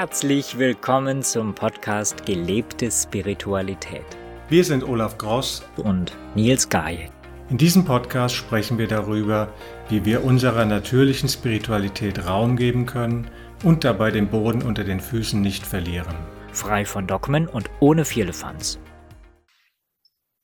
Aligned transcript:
Herzlich 0.00 0.56
willkommen 0.56 1.22
zum 1.22 1.54
Podcast 1.54 2.24
Gelebte 2.24 2.90
Spiritualität. 2.90 4.06
Wir 4.48 4.64
sind 4.64 4.82
Olaf 4.82 5.18
Gross 5.18 5.62
und 5.76 6.16
Nils 6.34 6.70
Gajek. 6.70 7.10
In 7.50 7.58
diesem 7.58 7.84
Podcast 7.84 8.34
sprechen 8.34 8.78
wir 8.78 8.88
darüber, 8.88 9.52
wie 9.90 10.06
wir 10.06 10.24
unserer 10.24 10.64
natürlichen 10.64 11.28
Spiritualität 11.28 12.26
Raum 12.26 12.56
geben 12.56 12.86
können 12.86 13.30
und 13.62 13.84
dabei 13.84 14.10
den 14.10 14.28
Boden 14.28 14.62
unter 14.62 14.84
den 14.84 15.00
Füßen 15.00 15.38
nicht 15.38 15.66
verlieren. 15.66 16.16
Frei 16.50 16.86
von 16.86 17.06
Dogmen 17.06 17.46
und 17.46 17.68
ohne 17.80 18.06
Firlefanz. 18.06 18.78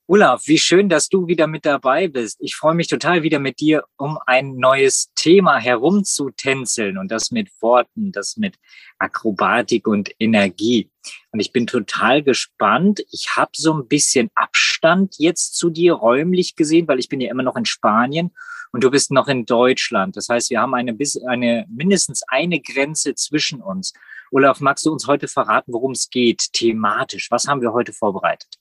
Olaf, 0.09 0.47
wie 0.47 0.59
schön, 0.59 0.89
dass 0.89 1.09
du 1.09 1.27
wieder 1.27 1.49
mit 1.49 1.67
dabei 1.67 2.07
bist. 2.07 2.37
Ich 2.41 2.55
freue 2.55 2.77
mich 2.77 2.87
total 2.87 3.25
wieder 3.25 3.41
mit 3.41 3.59
dir, 3.59 3.83
um 3.97 4.21
ein 4.25 4.55
neues 4.55 5.11
Thema 5.17 5.59
herumzutänzeln 5.59 6.97
und 6.97 7.11
das 7.11 7.33
mit 7.33 7.51
Worten, 7.61 8.13
das 8.13 8.37
mit 8.37 8.55
Akrobatik 9.01 9.89
und 9.89 10.15
Energie. 10.21 10.93
Und 11.33 11.41
ich 11.41 11.51
bin 11.51 11.67
total 11.67 12.23
gespannt. 12.23 13.05
Ich 13.11 13.31
habe 13.35 13.51
so 13.57 13.75
ein 13.75 13.89
bisschen 13.89 14.31
Abstand 14.37 15.17
jetzt 15.19 15.57
zu 15.57 15.71
dir 15.71 15.95
räumlich 15.95 16.55
gesehen, 16.55 16.87
weil 16.87 17.01
ich 17.01 17.09
bin 17.09 17.21
ja 17.21 17.29
immer 17.29 17.43
noch 17.43 17.57
in 17.57 17.65
Spanien 17.65 18.31
und 18.71 18.85
du 18.85 18.93
bist 18.93 19.11
noch 19.11 19.27
in 19.27 19.45
Deutschland. 19.45 20.17
Das 20.17 20.29
heißt, 20.29 20.51
wir 20.51 20.61
haben 20.61 20.75
eine, 20.77 20.97
eine 21.27 21.67
mindestens 21.69 22.23
eine 22.29 22.61
Grenze 22.61 23.17
zwischen 23.17 23.61
uns. 23.61 23.93
Olaf, 24.31 24.61
magst 24.61 24.87
du 24.87 24.93
uns 24.93 25.09
heute 25.09 25.27
verraten, 25.27 25.73
worum 25.73 25.91
es 25.91 26.11
geht, 26.11 26.53
thematisch? 26.53 27.29
Was 27.33 27.49
haben 27.49 27.61
wir 27.61 27.73
heute 27.73 27.93
vorbereitet? 27.93 28.57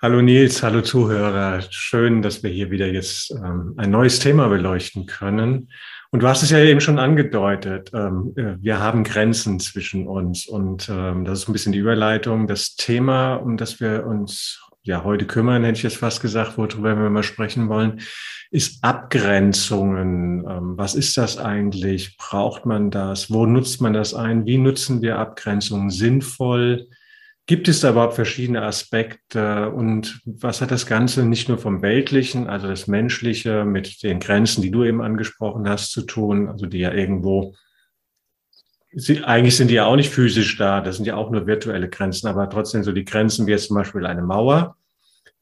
Hallo 0.00 0.22
Nils, 0.22 0.62
hallo 0.62 0.80
Zuhörer. 0.80 1.60
Schön, 1.70 2.22
dass 2.22 2.44
wir 2.44 2.50
hier 2.50 2.70
wieder 2.70 2.86
jetzt 2.86 3.32
ähm, 3.32 3.74
ein 3.78 3.90
neues 3.90 4.20
Thema 4.20 4.46
beleuchten 4.46 5.06
können. 5.06 5.72
Und 6.12 6.22
du 6.22 6.28
hast 6.28 6.44
es 6.44 6.50
ja 6.50 6.60
eben 6.60 6.80
schon 6.80 7.00
angedeutet. 7.00 7.90
Ähm, 7.92 8.32
äh, 8.36 8.54
wir 8.60 8.78
haben 8.78 9.02
Grenzen 9.02 9.58
zwischen 9.58 10.06
uns 10.06 10.46
und 10.46 10.88
ähm, 10.88 11.24
das 11.24 11.40
ist 11.40 11.48
ein 11.48 11.52
bisschen 11.52 11.72
die 11.72 11.80
Überleitung. 11.80 12.46
Das 12.46 12.76
Thema, 12.76 13.34
um 13.34 13.56
das 13.56 13.80
wir 13.80 14.06
uns 14.06 14.62
ja 14.84 15.02
heute 15.02 15.26
kümmern, 15.26 15.64
hätte 15.64 15.78
ich 15.78 15.82
jetzt 15.82 15.96
fast 15.96 16.22
gesagt, 16.22 16.56
worüber 16.58 16.96
wir 16.96 17.10
mal 17.10 17.24
sprechen 17.24 17.68
wollen, 17.68 18.00
ist 18.52 18.84
Abgrenzungen. 18.84 20.46
Ähm, 20.48 20.74
was 20.78 20.94
ist 20.94 21.16
das 21.16 21.38
eigentlich? 21.38 22.16
Braucht 22.18 22.66
man 22.66 22.92
das? 22.92 23.32
Wo 23.32 23.46
nutzt 23.46 23.80
man 23.80 23.94
das 23.94 24.14
ein? 24.14 24.46
Wie 24.46 24.58
nutzen 24.58 25.02
wir 25.02 25.18
Abgrenzungen 25.18 25.90
sinnvoll? 25.90 26.86
Gibt 27.48 27.66
es 27.66 27.80
da 27.80 27.92
überhaupt 27.92 28.12
verschiedene 28.12 28.60
Aspekte? 28.60 29.70
Und 29.70 30.20
was 30.26 30.60
hat 30.60 30.70
das 30.70 30.84
Ganze 30.84 31.24
nicht 31.24 31.48
nur 31.48 31.56
vom 31.56 31.80
Weltlichen, 31.80 32.46
also 32.46 32.68
das 32.68 32.88
Menschliche 32.88 33.64
mit 33.64 34.02
den 34.02 34.20
Grenzen, 34.20 34.60
die 34.60 34.70
du 34.70 34.84
eben 34.84 35.00
angesprochen 35.00 35.66
hast, 35.66 35.90
zu 35.90 36.02
tun, 36.02 36.50
also 36.50 36.66
die 36.66 36.80
ja 36.80 36.92
irgendwo, 36.92 37.54
sie, 38.92 39.24
eigentlich 39.24 39.56
sind 39.56 39.68
die 39.68 39.76
ja 39.76 39.86
auch 39.86 39.96
nicht 39.96 40.10
physisch 40.10 40.58
da, 40.58 40.82
das 40.82 40.96
sind 40.96 41.06
ja 41.06 41.16
auch 41.16 41.30
nur 41.30 41.46
virtuelle 41.46 41.88
Grenzen, 41.88 42.28
aber 42.28 42.50
trotzdem 42.50 42.84
so 42.84 42.92
die 42.92 43.06
Grenzen 43.06 43.46
wie 43.46 43.52
jetzt 43.52 43.68
zum 43.68 43.76
Beispiel 43.76 44.04
eine 44.04 44.20
Mauer 44.20 44.76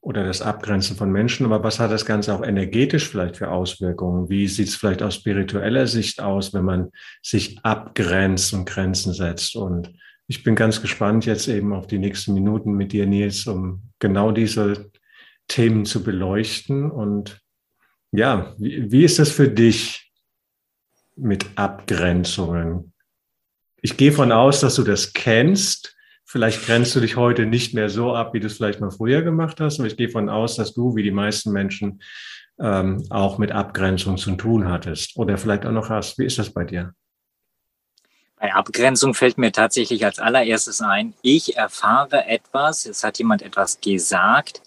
oder 0.01 0.25
das 0.25 0.43
Abgrenzen 0.43 0.97
von 0.97 1.11
Menschen, 1.11 1.45
aber 1.45 1.65
was 1.65 1.81
hat 1.81 1.91
das 1.91 2.07
Ganze 2.07 2.33
auch 2.33 2.45
energetisch 2.45 3.09
vielleicht 3.09 3.37
für 3.39 3.51
Auswirkungen? 3.51 4.29
Wie 4.29 4.47
sieht 4.47 4.69
es 4.69 4.77
vielleicht 4.77 5.03
aus 5.03 5.17
spiritueller 5.17 5.89
Sicht 5.89 6.23
aus, 6.23 6.55
wenn 6.55 6.67
man 6.67 6.93
sich 7.21 7.59
abgrenzt 7.65 8.55
und 8.55 8.65
Grenzen 8.65 9.13
setzt? 9.13 9.57
Und 9.57 9.93
ich 10.29 10.43
bin 10.43 10.55
ganz 10.55 10.81
gespannt 10.81 11.25
jetzt 11.27 11.49
eben 11.49 11.73
auf 11.73 11.87
die 11.87 11.99
nächsten 11.99 12.35
Minuten 12.35 12.73
mit 12.73 12.93
dir, 12.93 13.07
Nils, 13.07 13.47
um 13.47 13.83
genau 13.99 14.33
diese 14.33 14.91
Themen 15.49 15.85
zu 15.85 16.03
beleuchten. 16.03 16.91
Und 16.91 17.41
ja, 18.13 18.55
wie, 18.59 18.91
wie 18.91 19.05
ist 19.05 19.19
das 19.19 19.31
für 19.31 19.49
dich 19.49 20.13
mit 21.15 21.47
Abgrenzungen? 21.55 22.93
Ich 23.81 23.97
gehe 23.97 24.13
von 24.13 24.33
aus, 24.33 24.61
dass 24.61 24.75
du 24.75 24.83
das 24.83 25.13
kennst. 25.13 25.97
Vielleicht 26.25 26.67
grenzt 26.67 26.97
du 26.97 27.01
dich 27.01 27.15
heute 27.15 27.47
nicht 27.47 27.73
mehr 27.73 27.89
so 27.89 28.13
ab, 28.13 28.35
wie 28.35 28.41
du 28.41 28.49
es 28.49 28.57
vielleicht 28.57 28.81
mal 28.81 28.91
früher 28.91 29.23
gemacht 29.23 29.61
hast, 29.61 29.79
aber 29.79 29.87
ich 29.87 29.97
gehe 29.97 30.09
von 30.09 30.29
aus, 30.29 30.57
dass 30.57 30.75
du, 30.75 30.97
wie 30.97 31.05
die 31.05 31.13
meisten 31.13 31.53
Menschen, 31.53 32.01
ähm, 32.59 33.05
auch 33.11 33.39
mit 33.39 33.53
Abgrenzung 33.53 34.17
zu 34.17 34.35
tun 34.35 34.69
hattest 34.69 35.17
oder 35.17 35.39
vielleicht 35.39 35.67
auch 35.67 35.73
noch 35.73 35.89
hast. 35.89 36.19
Wie 36.19 36.25
ist 36.25 36.39
das 36.39 36.53
bei 36.53 36.65
dir? 36.65 36.95
Bei 38.39 38.55
Abgrenzung 38.55 39.15
fällt 39.15 39.39
mir 39.39 39.51
tatsächlich 39.51 40.05
als 40.05 40.19
allererstes 40.19 40.83
ein, 40.83 41.15
ich 41.23 41.57
erfahre 41.57 42.27
etwas, 42.27 42.85
es 42.85 43.03
hat 43.03 43.19
jemand 43.19 43.43
etwas 43.43 43.81
gesagt 43.81 44.63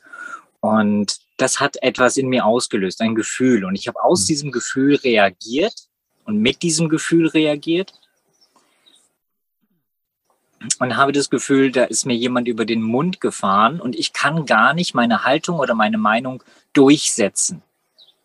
und 0.59 1.19
das 1.37 1.59
hat 1.59 1.81
etwas 1.81 2.17
in 2.17 2.27
mir 2.27 2.45
ausgelöst, 2.45 3.01
ein 3.01 3.15
Gefühl. 3.15 3.63
Und 3.63 3.75
ich 3.75 3.87
habe 3.87 4.03
aus 4.03 4.21
hm. 4.21 4.27
diesem 4.27 4.51
Gefühl 4.51 4.95
reagiert 4.95 5.73
und 6.25 6.37
mit 6.37 6.61
diesem 6.61 6.89
Gefühl 6.89 7.27
reagiert 7.27 7.93
und 10.79 10.97
habe 10.97 11.11
das 11.11 11.29
Gefühl, 11.29 11.71
da 11.71 11.85
ist 11.85 12.05
mir 12.05 12.15
jemand 12.15 12.47
über 12.47 12.65
den 12.65 12.81
Mund 12.81 13.21
gefahren 13.21 13.79
und 13.79 13.95
ich 13.95 14.13
kann 14.13 14.45
gar 14.45 14.73
nicht 14.73 14.93
meine 14.93 15.23
Haltung 15.23 15.59
oder 15.59 15.73
meine 15.73 15.97
Meinung 15.97 16.43
durchsetzen. 16.73 17.61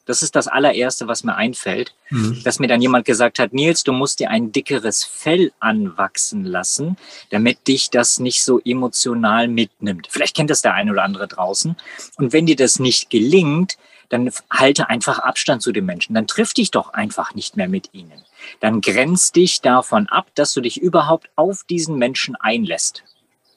Das 0.07 0.23
ist 0.23 0.37
das 0.37 0.49
allererste, 0.49 1.09
was 1.09 1.25
mir 1.25 1.35
einfällt, 1.35 1.95
mhm. 2.11 2.43
dass 2.45 2.59
mir 2.59 2.67
dann 2.67 2.83
jemand 2.83 3.07
gesagt 3.07 3.39
hat, 3.39 3.53
Nils, 3.53 3.85
du 3.85 3.93
musst 3.93 4.21
dir 4.21 4.31
ein 4.31 4.53
dickeres 4.53 5.05
Fell 5.05 5.53
anwachsen 5.61 6.45
lassen, 6.45 6.97
damit 7.31 7.67
dich 7.67 7.91
das 7.91 8.19
nicht 8.19 8.43
so 8.43 8.61
emotional 8.61 9.49
mitnimmt. 9.49 10.09
Vielleicht 10.11 10.37
kennt 10.37 10.51
das 10.51 10.63
der 10.63 10.75
eine 10.75 10.93
oder 10.93 11.05
andere 11.05 11.27
draußen. 11.27 11.77
Und 12.17 12.33
wenn 12.33 12.47
dir 12.47 12.57
das 12.57 12.79
nicht 12.79 13.09
gelingt, 13.11 13.79
dann 14.11 14.31
halte 14.51 14.91
einfach 14.91 15.19
Abstand 15.19 15.63
zu 15.63 15.73
den 15.73 15.87
Menschen. 15.87 16.15
Dann 16.15 16.27
triff 16.27 16.53
dich 16.53 16.71
doch 16.71 16.93
einfach 16.93 17.35
nicht 17.35 17.57
mehr 17.57 17.69
mit 17.69 17.91
ihnen. 17.93 18.25
Dann 18.61 18.81
grenzt 18.81 19.37
dich 19.37 19.61
davon 19.61 20.07
ab, 20.09 20.27
dass 20.35 20.53
du 20.53 20.61
dich 20.61 20.81
überhaupt 20.81 21.31
auf 21.37 21.65
diesen 21.65 21.97
Menschen 21.97 22.37
einlässt. 22.37 23.05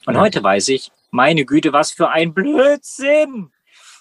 Und 0.05 0.15
ja. 0.15 0.21
heute 0.21 0.41
weiß 0.41 0.69
ich, 0.69 0.91
meine 1.11 1.45
Güte, 1.45 1.73
was 1.73 1.91
für 1.91 2.09
ein 2.09 2.33
Blödsinn! 2.33 3.51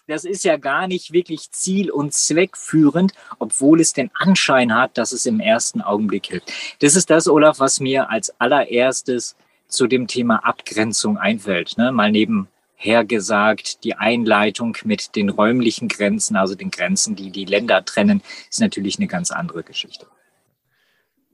Das 0.07 0.25
ist 0.25 0.45
ja 0.45 0.57
gar 0.57 0.87
nicht 0.87 1.13
wirklich 1.13 1.51
ziel- 1.51 1.91
und 1.91 2.13
zweckführend, 2.13 3.13
obwohl 3.39 3.81
es 3.81 3.93
den 3.93 4.11
Anschein 4.15 4.75
hat, 4.75 4.97
dass 4.99 5.13
es 5.13 5.27
im 5.27 5.41
ersten 5.41 5.81
Augenblick 5.83 6.27
hilft. 6.27 6.53
Das 6.81 6.97
ist 6.97 7.11
das, 7.11 7.29
Olaf, 7.29 7.59
was 7.59 7.81
mir 7.81 8.11
als 8.11 8.39
allererstes 8.41 9.37
zu 9.69 9.87
dem 9.87 10.07
Thema 10.07 10.45
Abgrenzung 10.45 11.19
einfällt. 11.19 11.77
Ne? 11.77 11.91
Mal 11.91 12.13
nebenher 12.13 13.05
gesagt, 13.05 13.83
die 13.85 13.95
Einleitung 13.95 14.77
mit 14.85 15.17
den 15.17 15.29
räumlichen 15.29 15.89
Grenzen, 15.89 16.37
also 16.37 16.55
den 16.55 16.71
Grenzen, 16.71 17.17
die 17.17 17.31
die 17.31 17.45
Länder 17.45 17.85
trennen, 17.85 18.23
ist 18.49 18.61
natürlich 18.61 18.99
eine 18.99 19.09
ganz 19.09 19.33
andere 19.33 19.65
Geschichte. 19.65 20.07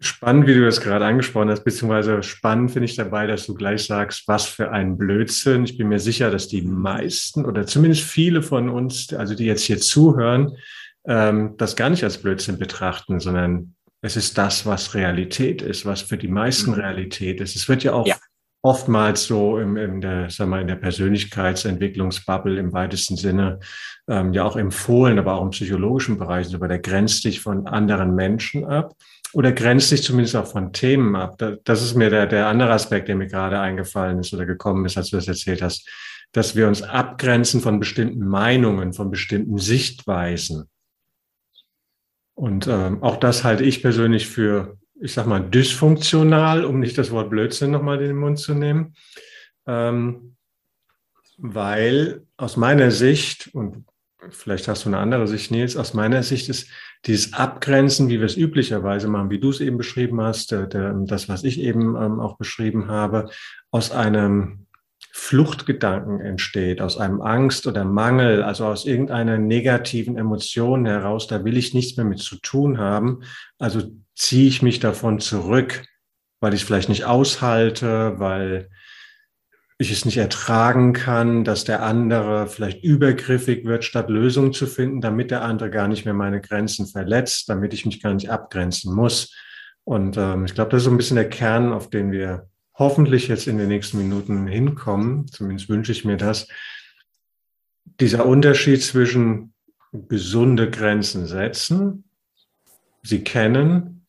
Spannend, 0.04 0.48
wie 0.48 0.54
du 0.54 0.64
das 0.64 0.80
gerade 0.80 1.04
angesprochen 1.04 1.48
hast, 1.48 1.62
beziehungsweise 1.62 2.24
spannend 2.24 2.72
finde 2.72 2.86
ich 2.86 2.96
dabei, 2.96 3.28
dass 3.28 3.46
du 3.46 3.54
gleich 3.54 3.84
sagst, 3.84 4.26
was 4.26 4.46
für 4.46 4.72
ein 4.72 4.98
Blödsinn. 4.98 5.62
Ich 5.62 5.78
bin 5.78 5.88
mir 5.88 6.00
sicher, 6.00 6.28
dass 6.28 6.48
die 6.48 6.62
meisten 6.62 7.44
oder 7.44 7.66
zumindest 7.66 8.02
viele 8.02 8.42
von 8.42 8.68
uns, 8.68 9.14
also 9.14 9.36
die 9.36 9.44
jetzt 9.44 9.62
hier 9.62 9.78
zuhören, 9.78 10.56
ähm, 11.06 11.54
das 11.56 11.76
gar 11.76 11.88
nicht 11.88 12.02
als 12.02 12.18
Blödsinn 12.18 12.58
betrachten, 12.58 13.20
sondern 13.20 13.76
es 14.00 14.16
ist 14.16 14.36
das, 14.36 14.66
was 14.66 14.94
Realität 14.94 15.62
ist, 15.62 15.86
was 15.86 16.02
für 16.02 16.18
die 16.18 16.26
meisten 16.26 16.72
mhm. 16.72 16.78
Realität 16.78 17.40
ist. 17.40 17.54
Es 17.54 17.68
wird 17.68 17.84
ja 17.84 17.92
auch 17.92 18.06
ja. 18.08 18.16
oftmals 18.62 19.26
so 19.26 19.60
im, 19.60 19.76
in 19.76 20.00
der, 20.00 20.30
sag 20.30 20.48
mal, 20.48 20.62
in 20.62 20.66
der 20.66 20.76
Persönlichkeitsentwicklungsbubble 20.76 22.58
im 22.58 22.72
weitesten 22.72 23.16
Sinne 23.16 23.60
ähm, 24.08 24.32
ja 24.32 24.42
auch 24.42 24.56
empfohlen, 24.56 25.20
aber 25.20 25.34
auch 25.34 25.44
im 25.44 25.50
psychologischen 25.50 26.18
Bereich, 26.18 26.52
aber 26.52 26.66
der 26.66 26.80
grenzt 26.80 27.24
dich 27.24 27.40
von 27.40 27.68
anderen 27.68 28.16
Menschen 28.16 28.64
ab 28.64 28.96
oder 29.32 29.52
grenzt 29.52 29.88
sich 29.88 30.02
zumindest 30.02 30.36
auch 30.36 30.46
von 30.46 30.72
Themen 30.72 31.16
ab. 31.16 31.40
Das 31.64 31.82
ist 31.82 31.94
mir 31.94 32.10
der, 32.10 32.26
der 32.26 32.48
andere 32.48 32.72
Aspekt, 32.72 33.08
der 33.08 33.16
mir 33.16 33.28
gerade 33.28 33.58
eingefallen 33.58 34.18
ist 34.18 34.32
oder 34.34 34.46
gekommen 34.46 34.84
ist, 34.84 34.96
als 34.96 35.10
du 35.10 35.16
das 35.16 35.28
erzählt 35.28 35.62
hast, 35.62 35.88
dass 36.32 36.56
wir 36.56 36.68
uns 36.68 36.82
abgrenzen 36.82 37.60
von 37.60 37.78
bestimmten 37.78 38.26
Meinungen, 38.26 38.92
von 38.92 39.10
bestimmten 39.10 39.58
Sichtweisen. 39.58 40.68
Und 42.34 42.66
ähm, 42.66 43.02
auch 43.02 43.16
das 43.16 43.44
halte 43.44 43.64
ich 43.64 43.82
persönlich 43.82 44.26
für, 44.26 44.78
ich 45.00 45.12
sag 45.12 45.26
mal, 45.26 45.40
dysfunktional, 45.40 46.64
um 46.64 46.80
nicht 46.80 46.96
das 46.96 47.10
Wort 47.10 47.30
Blödsinn 47.30 47.70
nochmal 47.70 48.00
in 48.00 48.08
den 48.08 48.16
Mund 48.16 48.38
zu 48.38 48.54
nehmen. 48.54 48.94
Ähm, 49.66 50.36
weil 51.36 52.26
aus 52.36 52.56
meiner 52.56 52.90
Sicht, 52.90 53.50
und 53.52 53.84
vielleicht 54.30 54.68
hast 54.68 54.84
du 54.84 54.88
eine 54.88 54.98
andere 54.98 55.26
Sicht, 55.26 55.50
Nils, 55.50 55.76
aus 55.76 55.94
meiner 55.94 56.22
Sicht 56.22 56.48
ist 56.48 56.68
dieses 57.06 57.32
Abgrenzen, 57.32 58.08
wie 58.08 58.18
wir 58.18 58.26
es 58.26 58.36
üblicherweise 58.36 59.08
machen, 59.08 59.30
wie 59.30 59.40
du 59.40 59.50
es 59.50 59.60
eben 59.60 59.76
beschrieben 59.76 60.20
hast, 60.20 60.52
der, 60.52 60.66
der, 60.66 60.94
das, 61.04 61.28
was 61.28 61.44
ich 61.44 61.60
eben 61.60 61.96
ähm, 61.96 62.20
auch 62.20 62.36
beschrieben 62.36 62.88
habe, 62.88 63.30
aus 63.70 63.90
einem 63.90 64.66
Fluchtgedanken 65.10 66.20
entsteht, 66.20 66.80
aus 66.80 66.96
einem 66.96 67.20
Angst 67.20 67.66
oder 67.66 67.84
Mangel, 67.84 68.42
also 68.42 68.66
aus 68.66 68.86
irgendeiner 68.86 69.36
negativen 69.36 70.16
Emotion 70.16 70.86
heraus, 70.86 71.26
da 71.26 71.44
will 71.44 71.56
ich 71.56 71.74
nichts 71.74 71.96
mehr 71.96 72.06
mit 72.06 72.20
zu 72.20 72.36
tun 72.36 72.78
haben, 72.78 73.22
also 73.58 73.82
ziehe 74.14 74.48
ich 74.48 74.62
mich 74.62 74.80
davon 74.80 75.18
zurück, 75.18 75.84
weil 76.40 76.54
ich 76.54 76.62
es 76.62 76.66
vielleicht 76.66 76.88
nicht 76.88 77.04
aushalte, 77.04 78.18
weil 78.18 78.70
ich 79.82 79.92
es 79.92 80.04
nicht 80.04 80.16
ertragen 80.16 80.92
kann, 80.92 81.44
dass 81.44 81.64
der 81.64 81.82
andere 81.82 82.46
vielleicht 82.46 82.82
übergriffig 82.82 83.64
wird, 83.64 83.84
statt 83.84 84.08
Lösungen 84.08 84.52
zu 84.52 84.66
finden, 84.66 85.00
damit 85.00 85.30
der 85.30 85.42
andere 85.42 85.70
gar 85.70 85.88
nicht 85.88 86.04
mehr 86.04 86.14
meine 86.14 86.40
Grenzen 86.40 86.86
verletzt, 86.86 87.48
damit 87.48 87.74
ich 87.74 87.84
mich 87.84 88.02
gar 88.02 88.14
nicht 88.14 88.30
abgrenzen 88.30 88.94
muss. 88.94 89.34
Und 89.84 90.16
ähm, 90.16 90.44
ich 90.44 90.54
glaube, 90.54 90.70
das 90.70 90.82
ist 90.82 90.84
so 90.84 90.90
ein 90.90 90.96
bisschen 90.96 91.16
der 91.16 91.28
Kern, 91.28 91.72
auf 91.72 91.90
den 91.90 92.12
wir 92.12 92.48
hoffentlich 92.74 93.28
jetzt 93.28 93.46
in 93.46 93.58
den 93.58 93.68
nächsten 93.68 93.98
Minuten 93.98 94.46
hinkommen. 94.46 95.26
Zumindest 95.28 95.68
wünsche 95.68 95.92
ich 95.92 96.04
mir 96.04 96.16
das. 96.16 96.48
Dieser 98.00 98.26
Unterschied 98.26 98.82
zwischen 98.82 99.52
gesunde 99.92 100.70
Grenzen 100.70 101.26
setzen, 101.26 102.04
sie 103.02 103.22
kennen 103.22 104.06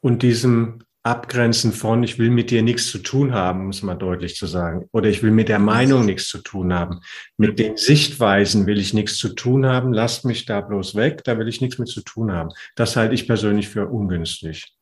und 0.00 0.22
diesem 0.22 0.80
Abgrenzen 1.04 1.72
von, 1.72 2.02
ich 2.02 2.18
will 2.18 2.30
mit 2.30 2.50
dir 2.50 2.62
nichts 2.62 2.86
zu 2.86 2.98
tun 2.98 3.34
haben, 3.34 3.60
um 3.60 3.68
es 3.68 3.82
mal 3.82 3.94
deutlich 3.94 4.36
zu 4.36 4.46
sagen. 4.46 4.88
Oder 4.90 5.10
ich 5.10 5.22
will 5.22 5.32
mit 5.32 5.50
der 5.50 5.58
Meinung 5.58 6.06
nichts 6.06 6.28
zu 6.28 6.38
tun 6.38 6.72
haben. 6.72 7.00
Mit 7.36 7.58
den 7.58 7.76
Sichtweisen 7.76 8.66
will 8.66 8.80
ich 8.80 8.94
nichts 8.94 9.18
zu 9.18 9.28
tun 9.28 9.66
haben. 9.66 9.92
Lasst 9.92 10.24
mich 10.24 10.46
da 10.46 10.62
bloß 10.62 10.94
weg. 10.94 11.22
Da 11.24 11.38
will 11.38 11.46
ich 11.46 11.60
nichts 11.60 11.78
mit 11.78 11.88
zu 11.88 12.00
tun 12.00 12.32
haben. 12.32 12.50
Das 12.74 12.96
halte 12.96 13.14
ich 13.14 13.26
persönlich 13.26 13.68
für 13.68 13.86
ungünstig. 13.86 14.74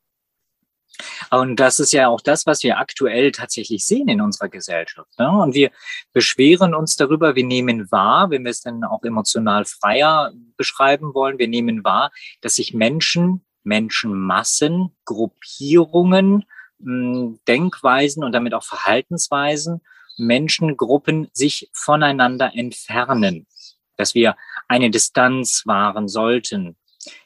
Und 1.30 1.58
das 1.58 1.80
ist 1.80 1.92
ja 1.92 2.08
auch 2.08 2.20
das, 2.20 2.46
was 2.46 2.62
wir 2.62 2.78
aktuell 2.78 3.32
tatsächlich 3.32 3.84
sehen 3.84 4.08
in 4.08 4.20
unserer 4.20 4.48
Gesellschaft. 4.48 5.18
Ne? 5.18 5.28
Und 5.28 5.54
wir 5.54 5.70
beschweren 6.12 6.75
uns 6.75 6.94
darüber, 6.96 7.34
wir 7.34 7.44
nehmen 7.44 7.90
wahr, 7.90 8.30
wenn 8.30 8.44
wir 8.44 8.50
es 8.50 8.60
dann 8.60 8.84
auch 8.84 9.02
emotional 9.02 9.64
freier 9.64 10.32
beschreiben 10.56 11.14
wollen, 11.14 11.38
wir 11.38 11.48
nehmen 11.48 11.82
wahr, 11.82 12.12
dass 12.42 12.56
sich 12.56 12.75
Menschen 12.75 13.44
Menschenmassen, 13.64 14.91
Gruppierungen, 15.05 16.44
hm, 16.81 17.38
Denkweisen 17.47 18.25
und 18.25 18.32
damit 18.32 18.55
auch 18.55 18.64
Verhaltensweisen, 18.64 19.81
Menschengruppen 20.19 21.29
sich 21.32 21.70
voneinander 21.73 22.53
entfernen, 22.55 23.47
dass 23.97 24.14
wir 24.14 24.37
eine 24.69 24.91
Distanz 24.91 25.67
wahren 25.67 26.09
sollten, 26.09 26.76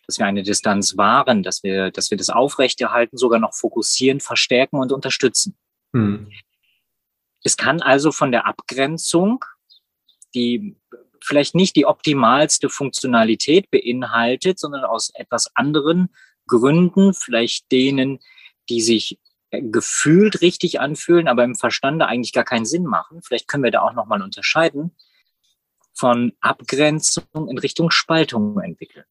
dass 0.06 0.19
wir 0.19 0.27
eine 0.27 0.43
Distanz 0.43 0.97
wahren, 0.97 1.43
dass 1.43 1.62
wir, 1.62 1.91
dass 1.91 2.11
wir 2.11 2.19
das 2.19 2.31
aufrechterhalten, 2.31 3.17
sogar 3.17 3.41
noch 3.41 3.55
fokussieren, 3.55 4.21
verstärken 4.21 4.79
und 4.79 4.93
unterstützen. 4.93 5.56
Hm. 5.93 6.31
Es 7.43 7.56
kann 7.56 7.83
also 7.83 8.12
von 8.12 8.33
der 8.33 8.47
Abgrenzung, 8.47 9.44
die 10.35 10.77
vielleicht 11.22 11.54
nicht 11.54 11.76
die 11.76 11.86
optimalste 11.86 12.68
Funktionalität 12.68 13.70
beinhaltet, 13.70 14.58
sondern 14.58 14.84
aus 14.84 15.10
etwas 15.14 15.54
anderen 15.54 16.08
Gründen, 16.46 17.14
vielleicht 17.14 17.70
denen, 17.72 18.18
die 18.68 18.80
sich 18.80 19.18
äh, 19.50 19.62
gefühlt 19.62 20.40
richtig 20.40 20.80
anfühlen, 20.80 21.28
aber 21.28 21.44
im 21.44 21.54
Verstande 21.54 22.06
eigentlich 22.06 22.32
gar 22.32 22.44
keinen 22.44 22.66
Sinn 22.66 22.84
machen. 22.84 23.22
Vielleicht 23.22 23.48
können 23.48 23.64
wir 23.64 23.70
da 23.70 23.82
auch 23.82 23.92
nochmal 23.92 24.22
unterscheiden 24.22 24.96
von 25.94 26.32
Abgrenzung 26.40 27.48
in 27.48 27.58
Richtung 27.58 27.90
Spaltung 27.90 28.60
entwickeln. 28.60 29.06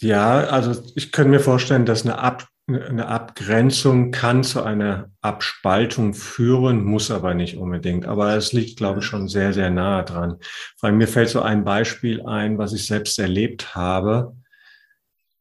Ja, 0.00 0.40
also 0.44 0.82
ich 0.96 1.12
könnte 1.12 1.30
mir 1.30 1.40
vorstellen, 1.40 1.86
dass 1.86 2.04
eine, 2.04 2.18
Ab 2.18 2.48
eine 2.68 3.08
Abgrenzung 3.08 4.12
kann 4.12 4.44
zu 4.44 4.62
einer 4.62 5.10
Abspaltung 5.20 6.14
führen, 6.14 6.84
muss 6.84 7.10
aber 7.10 7.34
nicht 7.34 7.56
unbedingt. 7.56 8.06
Aber 8.06 8.36
es 8.36 8.52
liegt, 8.52 8.76
glaube 8.76 9.00
ich, 9.00 9.04
schon 9.04 9.28
sehr, 9.28 9.52
sehr 9.52 9.70
nahe 9.70 10.04
dran. 10.04 10.36
Vor 10.78 10.88
allem 10.88 10.98
mir 10.98 11.08
fällt 11.08 11.28
so 11.28 11.42
ein 11.42 11.64
Beispiel 11.64 12.24
ein, 12.24 12.58
was 12.58 12.72
ich 12.72 12.86
selbst 12.86 13.18
erlebt 13.18 13.74
habe 13.74 14.34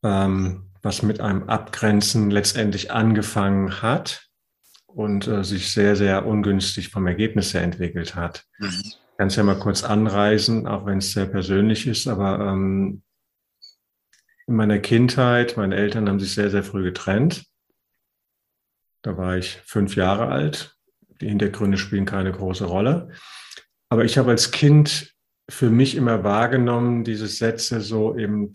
ähm, 0.03 0.63
was 0.81 1.03
mit 1.03 1.19
einem 1.21 1.43
Abgrenzen 1.43 2.31
letztendlich 2.31 2.91
angefangen 2.91 3.81
hat 3.81 4.27
und 4.87 5.27
äh, 5.27 5.43
sich 5.43 5.71
sehr, 5.71 5.95
sehr 5.95 6.25
ungünstig 6.25 6.89
vom 6.89 7.07
Ergebnis 7.07 7.53
her 7.53 7.61
entwickelt 7.61 8.15
hat. 8.15 8.45
Mhm. 8.59 8.81
Ich 8.83 9.17
kann 9.17 9.27
es 9.27 9.35
ja 9.35 9.43
mal 9.43 9.59
kurz 9.59 9.83
anreisen, 9.83 10.67
auch 10.67 10.85
wenn 10.85 10.97
es 10.97 11.11
sehr 11.11 11.27
persönlich 11.27 11.85
ist, 11.85 12.07
aber 12.07 12.39
ähm, 12.39 13.03
in 14.47 14.55
meiner 14.55 14.79
Kindheit, 14.79 15.57
meine 15.57 15.75
Eltern 15.75 16.09
haben 16.09 16.19
sich 16.19 16.33
sehr, 16.33 16.49
sehr 16.49 16.63
früh 16.63 16.83
getrennt. 16.83 17.45
Da 19.01 19.17
war 19.17 19.37
ich 19.37 19.61
fünf 19.65 19.95
Jahre 19.95 20.27
alt. 20.27 20.77
Die 21.21 21.29
Hintergründe 21.29 21.77
spielen 21.77 22.05
keine 22.05 22.31
große 22.31 22.65
Rolle. 22.65 23.09
Aber 23.89 24.05
ich 24.05 24.17
habe 24.17 24.31
als 24.31 24.51
Kind 24.51 25.13
für 25.49 25.69
mich 25.69 25.95
immer 25.95 26.23
wahrgenommen, 26.23 27.03
diese 27.03 27.27
Sätze 27.27 27.81
so 27.81 28.17
eben 28.17 28.53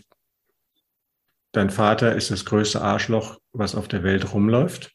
dein 1.52 1.70
Vater 1.70 2.14
ist 2.14 2.30
das 2.30 2.44
größte 2.44 2.80
Arschloch, 2.80 3.38
was 3.52 3.74
auf 3.74 3.88
der 3.88 4.02
Welt 4.02 4.32
rumläuft. 4.32 4.92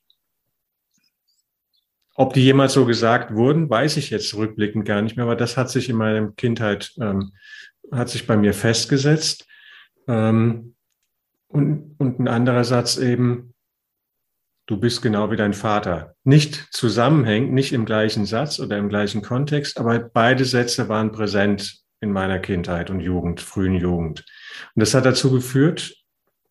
Ob 2.16 2.34
die 2.34 2.44
jemals 2.44 2.74
so 2.74 2.86
gesagt 2.86 3.34
wurden, 3.34 3.70
weiß 3.70 3.98
ich 3.98 4.10
jetzt 4.10 4.34
rückblickend 4.36 4.86
gar 4.86 5.02
nicht 5.02 5.16
mehr, 5.16 5.26
aber 5.26 5.36
das 5.36 5.58
hat 5.58 5.70
sich 5.70 5.90
in 5.90 5.96
meiner 5.96 6.32
Kindheit, 6.34 6.92
ähm, 7.00 7.32
hat 7.92 8.10
sich 8.10 8.28
bei 8.28 8.38
mir 8.38 8.54
festgesetzt. 8.54 9.48
Ähm, 10.08 10.76
und, 11.52 11.96
und 11.98 12.20
ein 12.20 12.28
anderer 12.28 12.64
Satz 12.64 12.98
eben, 12.98 13.54
du 14.68 14.78
bist 14.80 15.02
genau 15.02 15.32
wie 15.32 15.36
dein 15.36 15.54
Vater. 15.54 16.16
Nicht 16.24 16.68
zusammenhängend, 16.72 17.54
nicht 17.54 17.74
im 17.74 17.86
gleichen 17.86 18.26
Satz 18.26 18.60
oder 18.60 18.78
im 18.78 18.90
gleichen 18.90 19.22
Kontext, 19.22 19.80
aber 19.80 20.00
beide 20.00 20.46
Sätze 20.46 20.90
waren 20.90 21.12
präsent 21.12 21.82
in 22.00 22.12
meiner 22.12 22.40
Kindheit 22.40 22.90
und 22.90 23.00
Jugend, 23.00 23.42
frühen 23.42 23.76
Jugend. 23.76 24.26
Und 24.76 24.80
das 24.80 24.94
hat 24.94 25.06
dazu 25.06 25.32
geführt, 25.32 25.94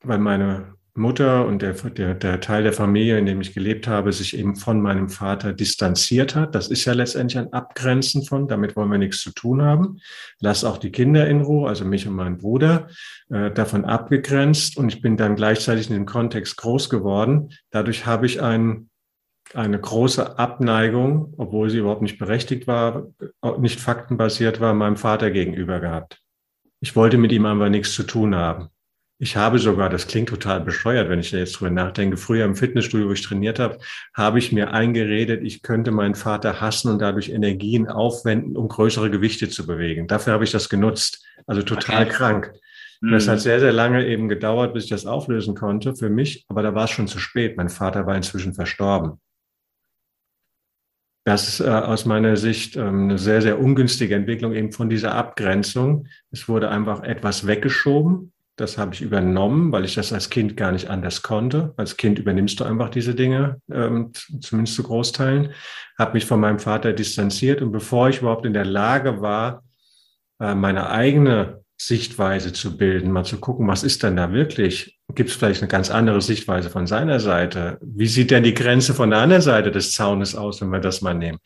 weil 0.02 0.19
meine 0.19 0.75
Mutter 0.94 1.46
und 1.46 1.62
der, 1.62 1.72
der, 1.72 2.14
der 2.14 2.40
Teil 2.40 2.62
der 2.62 2.72
Familie, 2.72 3.19
in 3.19 3.26
dem 3.26 3.40
ich 3.40 3.54
gelebt 3.54 3.87
habe, 3.87 4.12
sich 4.12 4.37
eben 4.37 4.56
von 4.56 4.81
meinem 4.81 5.08
Vater 5.08 5.52
distanziert 5.52 6.34
hat. 6.34 6.54
Das 6.54 6.69
ist 6.69 6.84
ja 6.84 6.92
letztendlich 6.92 7.38
ein 7.38 7.52
Abgrenzen 7.52 8.25
von, 8.25 8.48
damit 8.48 8.76
wollen 8.76 8.90
wir 8.90 8.98
nichts 8.98 9.20
zu 9.20 9.32
tun 9.32 9.62
haben. 9.62 10.00
Lass 10.40 10.64
auch 10.64 10.78
die 10.78 10.90
Kinder 10.90 11.28
in 11.28 11.40
Ruhe, 11.40 11.69
also 11.69 11.84
mich 11.84 12.06
und 12.06 12.14
meinen 12.14 12.38
Bruder, 12.38 12.88
äh, 13.31 13.50
davon 13.50 13.84
abgegrenzt. 13.84 14.76
Und 14.76 14.92
ich 14.92 15.00
bin 15.00 15.16
dann 15.16 15.37
gleichzeitig 15.37 15.88
in 15.88 15.94
dem 15.94 16.06
Kontext 16.06 16.56
groß 16.56 16.90
geworden. 16.90 17.50
Dadurch 17.70 18.06
habe 18.06 18.26
ich 18.26 18.42
ein, 18.42 18.90
eine 19.54 19.81
große 19.81 20.38
Abneigung, 20.38 21.34
obwohl 21.37 21.70
sie 21.70 21.78
überhaupt 21.78 22.02
nicht 22.02 22.19
berechtigt 22.19 22.66
war, 22.66 23.08
nicht 23.58 23.81
faktenbasiert 23.81 24.60
war, 24.60 24.75
meinem 24.75 24.96
Vater 24.96 25.31
gegenüber 25.31 25.81
gehabt. 25.81 26.20
Ich 26.81 26.96
wollte 26.96 27.19
mit 27.19 27.31
ihm 27.32 27.46
aber 27.46 27.69
nichts 27.69 27.94
zu 27.94 28.04
tun 28.04 28.34
haben. 28.34 28.70
Ich 29.22 29.37
habe 29.37 29.58
sogar, 29.58 29.90
das 29.90 30.06
klingt 30.06 30.31
total 30.31 30.62
bescheuert, 30.62 31.11
wenn 31.11 31.20
ich 31.20 31.31
da 31.31 31.37
jetzt 31.37 31.52
drüber 31.52 31.70
nachdenke, 31.70 32.17
früher 32.17 32.46
im 32.46 32.56
Fitnessstudio, 32.56 33.06
wo 33.06 33.12
ich 33.12 33.20
trainiert 33.20 33.58
habe, 33.58 33.76
habe 34.14 34.38
ich 34.38 34.50
mir 34.50 34.72
eingeredet, 34.72 35.43
ich 35.44 35.61
könnte 35.61 35.90
meinen 35.90 36.14
Vater 36.14 36.62
hassen 36.62 36.90
und 36.90 37.02
dadurch 37.02 37.28
Energien 37.28 37.87
aufwenden, 37.87 38.56
um 38.56 38.69
größere 38.69 39.11
Gewichte 39.11 39.50
zu 39.50 39.67
bewegen. 39.67 40.06
Dafür 40.06 40.32
habe 40.32 40.44
ich 40.44 40.52
das 40.52 40.70
genutzt. 40.70 41.22
Also 41.46 41.61
total 41.61 42.06
okay. 42.06 42.14
krank. 42.14 42.52
Mhm. 43.02 43.11
Das 43.11 43.28
hat 43.28 43.40
sehr, 43.40 43.61
sehr 43.61 43.75
lange 43.75 44.06
eben 44.06 44.30
gedauert, 44.30 44.73
bis 44.73 44.85
ich 44.85 44.90
das 44.90 45.04
auflösen 45.04 45.54
konnte 45.54 45.95
für 45.95 46.09
mich, 46.09 46.47
aber 46.49 46.62
da 46.62 46.75
war 46.75 46.85
es 46.85 46.90
schon 46.90 47.06
zu 47.06 47.18
spät. 47.18 47.59
Mein 47.59 47.68
Vater 47.68 48.06
war 48.06 48.16
inzwischen 48.16 48.54
verstorben. 48.54 49.21
Das 51.26 51.47
ist 51.47 51.61
äh, 51.61 51.68
aus 51.68 52.06
meiner 52.06 52.38
Sicht 52.38 52.76
ähm, 52.76 53.11
eine 53.11 53.18
sehr, 53.18 53.42
sehr 53.42 53.61
ungünstige 53.61 54.14
Entwicklung 54.14 54.54
eben 54.54 54.73
von 54.73 54.88
dieser 54.88 55.14
Abgrenzung. 55.14 56.06
Es 56.30 56.49
wurde 56.49 56.71
einfach 56.71 57.02
etwas 57.02 57.47
weggeschoben 57.47 58.33
das 58.61 58.79
habe 58.79 58.95
ich 58.95 59.00
übernommen, 59.00 59.73
weil 59.73 59.85
ich 59.85 59.95
das 59.95 60.12
als 60.12 60.31
Kind 60.31 60.57
gar 60.57 60.73
nicht 60.73 60.90
anders 60.90 61.23
konnte. 61.23 61.73
Als 61.76 61.97
Kind 61.97 62.19
übernimmst 62.19 62.61
du 62.61 62.64
einfach 62.64 62.90
diese 62.90 63.14
Dinge, 63.14 63.61
ähm, 63.73 64.12
zumindest 64.40 64.76
zu 64.76 64.83
Großteilen. 64.83 65.52
Habe 65.99 66.14
mich 66.14 66.26
von 66.26 66.40
meinem 66.40 66.59
Vater 66.59 66.93
distanziert 66.93 67.62
und 67.62 67.73
bevor 67.73 68.09
ich 68.09 68.21
überhaupt 68.21 68.47
in 68.47 68.52
der 68.52 68.64
Lage 68.64 69.21
war, 69.21 69.64
äh, 70.40 70.55
meine 70.55 70.90
eigene 70.90 71.61
Sichtweise 71.81 72.52
zu 72.52 72.76
bilden, 72.76 73.11
mal 73.11 73.25
zu 73.25 73.38
gucken, 73.38 73.67
was 73.67 73.83
ist 73.83 74.02
denn 74.02 74.17
da 74.17 74.33
wirklich? 74.33 74.99
Gibt 75.14 75.31
es 75.31 75.37
vielleicht 75.37 75.62
eine 75.62 75.69
ganz 75.69 75.90
andere 75.90 76.21
Sichtweise 76.21 76.69
von 76.69 76.87
seiner 76.87 77.21
Seite? 77.21 77.79
Wie 77.81 78.07
sieht 78.07 78.31
denn 78.31 78.43
die 78.43 78.52
Grenze 78.52 78.93
von 78.93 79.09
der 79.09 79.21
anderen 79.21 79.40
Seite 79.40 79.71
des 79.71 79.95
Zaunes 79.95 80.35
aus, 80.37 80.61
wenn 80.61 80.69
wir 80.69 80.81
das 80.81 81.00
mal 81.00 81.14
nehmen? 81.14 81.38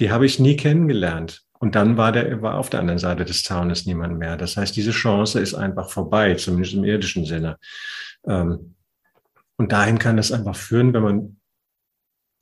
Die 0.00 0.10
habe 0.10 0.24
ich 0.24 0.38
nie 0.38 0.56
kennengelernt. 0.56 1.42
Und 1.62 1.76
dann 1.76 1.96
war 1.96 2.10
der, 2.10 2.42
war 2.42 2.58
auf 2.58 2.70
der 2.70 2.80
anderen 2.80 2.98
Seite 2.98 3.24
des 3.24 3.44
Zaunes 3.44 3.86
niemand 3.86 4.18
mehr. 4.18 4.36
Das 4.36 4.56
heißt, 4.56 4.74
diese 4.74 4.90
Chance 4.90 5.38
ist 5.38 5.54
einfach 5.54 5.90
vorbei, 5.90 6.34
zumindest 6.34 6.74
im 6.74 6.82
irdischen 6.82 7.24
Sinne. 7.24 7.56
Ähm, 8.26 8.74
und 9.56 9.70
dahin 9.70 10.00
kann 10.00 10.16
das 10.16 10.32
einfach 10.32 10.56
führen, 10.56 10.92
wenn 10.92 11.02
man, 11.04 11.40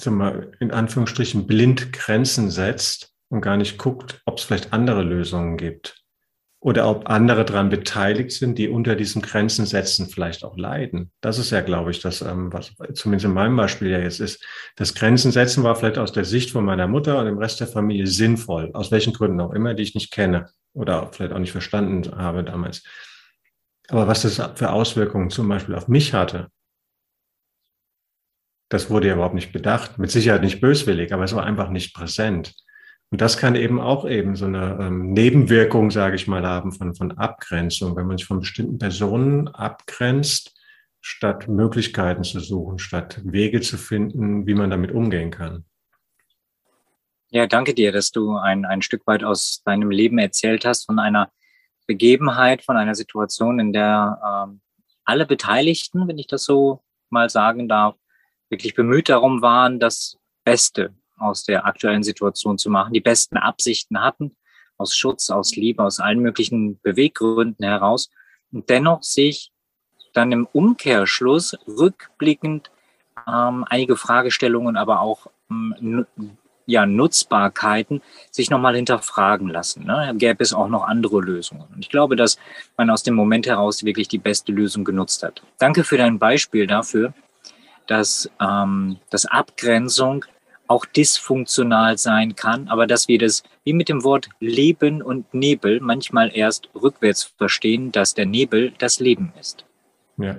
sagen 0.00 0.16
wir 0.16 0.24
mal, 0.24 0.52
in 0.58 0.70
Anführungsstrichen 0.70 1.46
blind 1.46 1.92
Grenzen 1.92 2.50
setzt 2.50 3.12
und 3.28 3.42
gar 3.42 3.58
nicht 3.58 3.76
guckt, 3.76 4.22
ob 4.24 4.38
es 4.38 4.44
vielleicht 4.44 4.72
andere 4.72 5.02
Lösungen 5.02 5.58
gibt 5.58 5.99
oder 6.62 6.90
ob 6.90 7.08
andere 7.08 7.46
daran 7.46 7.70
beteiligt 7.70 8.32
sind, 8.32 8.58
die 8.58 8.68
unter 8.68 8.94
diesen 8.94 9.22
Grenzen 9.22 9.64
setzen 9.64 10.08
vielleicht 10.08 10.44
auch 10.44 10.58
leiden. 10.58 11.10
Das 11.22 11.38
ist 11.38 11.50
ja, 11.50 11.62
glaube 11.62 11.90
ich, 11.90 12.00
das, 12.00 12.20
ähm, 12.20 12.52
was 12.52 12.74
zumindest 12.92 13.24
in 13.24 13.32
meinem 13.32 13.56
Beispiel 13.56 13.88
ja 13.88 13.98
jetzt 13.98 14.20
ist. 14.20 14.44
Das 14.76 14.94
Grenzen 14.94 15.32
setzen 15.32 15.64
war 15.64 15.74
vielleicht 15.74 15.96
aus 15.96 16.12
der 16.12 16.26
Sicht 16.26 16.50
von 16.50 16.64
meiner 16.64 16.86
Mutter 16.86 17.18
und 17.18 17.24
dem 17.24 17.38
Rest 17.38 17.60
der 17.60 17.66
Familie 17.66 18.06
sinnvoll, 18.06 18.70
aus 18.74 18.90
welchen 18.90 19.14
Gründen 19.14 19.40
auch 19.40 19.54
immer, 19.54 19.72
die 19.72 19.82
ich 19.82 19.94
nicht 19.94 20.12
kenne 20.12 20.50
oder 20.74 21.10
vielleicht 21.12 21.32
auch 21.32 21.38
nicht 21.38 21.52
verstanden 21.52 22.14
habe 22.16 22.44
damals. 22.44 22.84
Aber 23.88 24.06
was 24.06 24.22
das 24.22 24.36
für 24.54 24.70
Auswirkungen 24.70 25.30
zum 25.30 25.48
Beispiel 25.48 25.74
auf 25.74 25.88
mich 25.88 26.12
hatte, 26.12 26.48
das 28.68 28.90
wurde 28.90 29.08
ja 29.08 29.14
überhaupt 29.14 29.34
nicht 29.34 29.52
bedacht. 29.52 29.98
Mit 29.98 30.10
Sicherheit 30.10 30.42
nicht 30.42 30.60
böswillig, 30.60 31.12
aber 31.12 31.24
es 31.24 31.34
war 31.34 31.44
einfach 31.44 31.70
nicht 31.70 31.94
präsent. 31.94 32.54
Und 33.10 33.20
das 33.20 33.36
kann 33.36 33.56
eben 33.56 33.80
auch 33.80 34.08
eben 34.08 34.36
so 34.36 34.46
eine 34.46 34.78
ähm, 34.80 35.12
Nebenwirkung, 35.12 35.90
sage 35.90 36.14
ich 36.14 36.28
mal, 36.28 36.46
haben 36.46 36.70
von, 36.70 36.94
von 36.94 37.18
Abgrenzung. 37.18 37.96
Wenn 37.96 38.06
man 38.06 38.18
sich 38.18 38.26
von 38.26 38.38
bestimmten 38.38 38.78
Personen 38.78 39.48
abgrenzt, 39.48 40.56
statt 41.00 41.48
Möglichkeiten 41.48 42.22
zu 42.22 42.38
suchen, 42.38 42.78
statt 42.78 43.20
Wege 43.24 43.60
zu 43.60 43.78
finden, 43.78 44.46
wie 44.46 44.54
man 44.54 44.70
damit 44.70 44.92
umgehen 44.92 45.30
kann. 45.30 45.64
Ja, 47.30 47.46
danke 47.46 47.74
dir, 47.74 47.90
dass 47.90 48.10
du 48.10 48.36
ein, 48.36 48.64
ein 48.64 48.82
Stück 48.82 49.06
weit 49.06 49.24
aus 49.24 49.62
deinem 49.64 49.90
Leben 49.90 50.18
erzählt 50.18 50.64
hast, 50.64 50.84
von 50.84 50.98
einer 50.98 51.32
Begebenheit, 51.86 52.62
von 52.62 52.76
einer 52.76 52.94
Situation, 52.94 53.58
in 53.58 53.72
der 53.72 54.46
ähm, 54.48 54.60
alle 55.04 55.26
Beteiligten, 55.26 56.06
wenn 56.06 56.18
ich 56.18 56.28
das 56.28 56.44
so 56.44 56.82
mal 57.08 57.28
sagen 57.28 57.68
darf, 57.68 57.96
wirklich 58.50 58.74
bemüht 58.74 59.08
darum 59.08 59.42
waren, 59.42 59.80
das 59.80 60.16
Beste 60.44 60.94
aus 61.20 61.44
der 61.44 61.66
aktuellen 61.66 62.02
Situation 62.02 62.58
zu 62.58 62.70
machen, 62.70 62.92
die 62.92 63.00
besten 63.00 63.36
Absichten 63.36 64.00
hatten, 64.02 64.36
aus 64.76 64.96
Schutz, 64.96 65.30
aus 65.30 65.54
Liebe, 65.56 65.84
aus 65.84 66.00
allen 66.00 66.20
möglichen 66.20 66.80
Beweggründen 66.80 67.64
heraus 67.64 68.10
und 68.52 68.68
dennoch 68.70 69.02
sich 69.02 69.52
dann 70.12 70.32
im 70.32 70.46
Umkehrschluss 70.46 71.56
rückblickend 71.68 72.70
ähm, 73.28 73.64
einige 73.68 73.96
Fragestellungen, 73.96 74.76
aber 74.76 75.00
auch 75.00 75.26
ähm, 75.50 76.06
ja, 76.66 76.86
Nutzbarkeiten 76.86 78.00
sich 78.30 78.48
nochmal 78.48 78.76
hinterfragen 78.76 79.48
lassen. 79.48 79.84
Ne? 79.84 80.14
Gäbe 80.16 80.42
es 80.42 80.52
auch 80.52 80.68
noch 80.68 80.84
andere 80.84 81.20
Lösungen? 81.20 81.66
Und 81.74 81.80
ich 81.80 81.88
glaube, 81.88 82.16
dass 82.16 82.38
man 82.76 82.90
aus 82.90 83.02
dem 83.02 83.14
Moment 83.14 83.46
heraus 83.46 83.84
wirklich 83.84 84.08
die 84.08 84.18
beste 84.18 84.52
Lösung 84.52 84.84
genutzt 84.84 85.22
hat. 85.22 85.42
Danke 85.58 85.84
für 85.84 85.98
dein 85.98 86.18
Beispiel 86.18 86.66
dafür, 86.66 87.12
dass, 87.86 88.30
ähm, 88.40 88.98
dass 89.10 89.26
Abgrenzung 89.26 90.24
auch 90.70 90.86
dysfunktional 90.86 91.98
sein 91.98 92.36
kann, 92.36 92.68
aber 92.68 92.86
dass 92.86 93.08
wir 93.08 93.18
das 93.18 93.42
wie 93.64 93.72
mit 93.72 93.88
dem 93.88 94.04
Wort 94.04 94.28
Leben 94.38 95.02
und 95.02 95.34
Nebel 95.34 95.80
manchmal 95.80 96.30
erst 96.32 96.68
rückwärts 96.80 97.24
verstehen, 97.36 97.90
dass 97.90 98.14
der 98.14 98.26
Nebel 98.26 98.72
das 98.78 99.00
Leben 99.00 99.32
ist. 99.38 99.64
Ja. 100.16 100.38